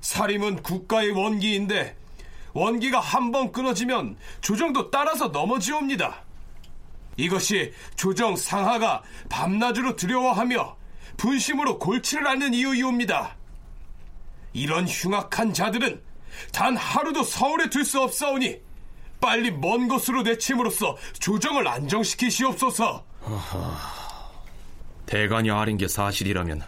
[0.03, 1.97] 살림은 국가의 원기인데
[2.53, 6.23] 원기가 한 번 끊어지면 조정도 따라서 넘어지옵니다.
[7.17, 10.77] 이것이 조정 상하가 밤낮으로 두려워하며
[11.17, 13.37] 분심으로 골치를 앓는 이유이옵니다.
[14.53, 16.03] 이런 흉악한 자들은
[16.53, 18.59] 단 하루도 서울에 둘수 없사오니
[19.21, 23.05] 빨리 먼 곳으로 내침으로써 조정을 안정시키시옵소서.
[25.11, 26.63] 대간이 아린 게 사실이라면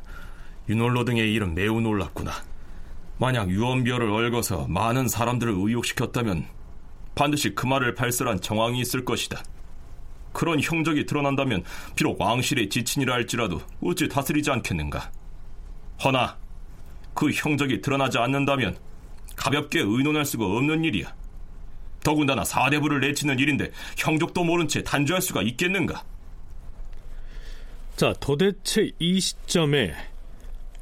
[0.68, 2.32] 윤월로 등의 일은 매우 놀랐구나.
[3.16, 6.46] 만약 유언비어를 얽어서 많은 사람들을 의욕시켰다면
[7.14, 9.40] 반드시 그 말을 발설한 정황이 있을 것이다.
[10.32, 11.62] 그런 형적이 드러난다면
[11.94, 15.12] 비록 왕실의 지친이라 할지라도 어찌 다스리지 않겠는가.
[16.02, 16.36] 허나
[17.14, 18.76] 그 형적이 드러나지 않는다면
[19.36, 21.14] 가볍게 의논할 수가 없는 일이야.
[22.02, 26.02] 더군다나 사대부를 내치는 일인데 형적도 모른 채 단죄할 수가 있겠는가?
[27.96, 29.94] 자, 도대체 이 시점에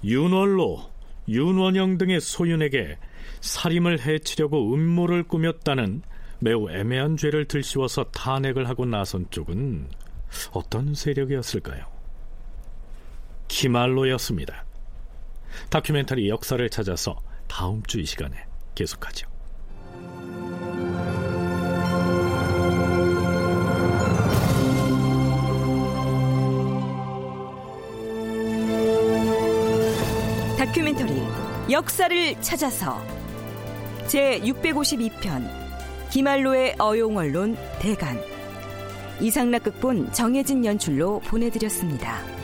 [0.04, 0.90] 윤월로,
[1.28, 2.98] 윤원영 등의 소윤에게
[3.40, 6.02] 살인을 해치려고 음모를 꾸몄다는
[6.38, 9.88] 매우 애매한 죄를 들씌워서 탄핵을 하고 나선 쪽은
[10.52, 11.84] 어떤 세력이었을까요?
[13.48, 14.64] 기말로였습니다.
[15.68, 19.29] 다큐멘터리 역사를 찾아서 다음 주 이 시간에 계속하죠.
[31.70, 33.00] 역사를 찾아서
[34.08, 35.48] 제 652편
[36.10, 38.18] 기말로의 어용언론 대간
[39.20, 42.39] 이상락 극본 정혜진 연출로 보내드렸습니다.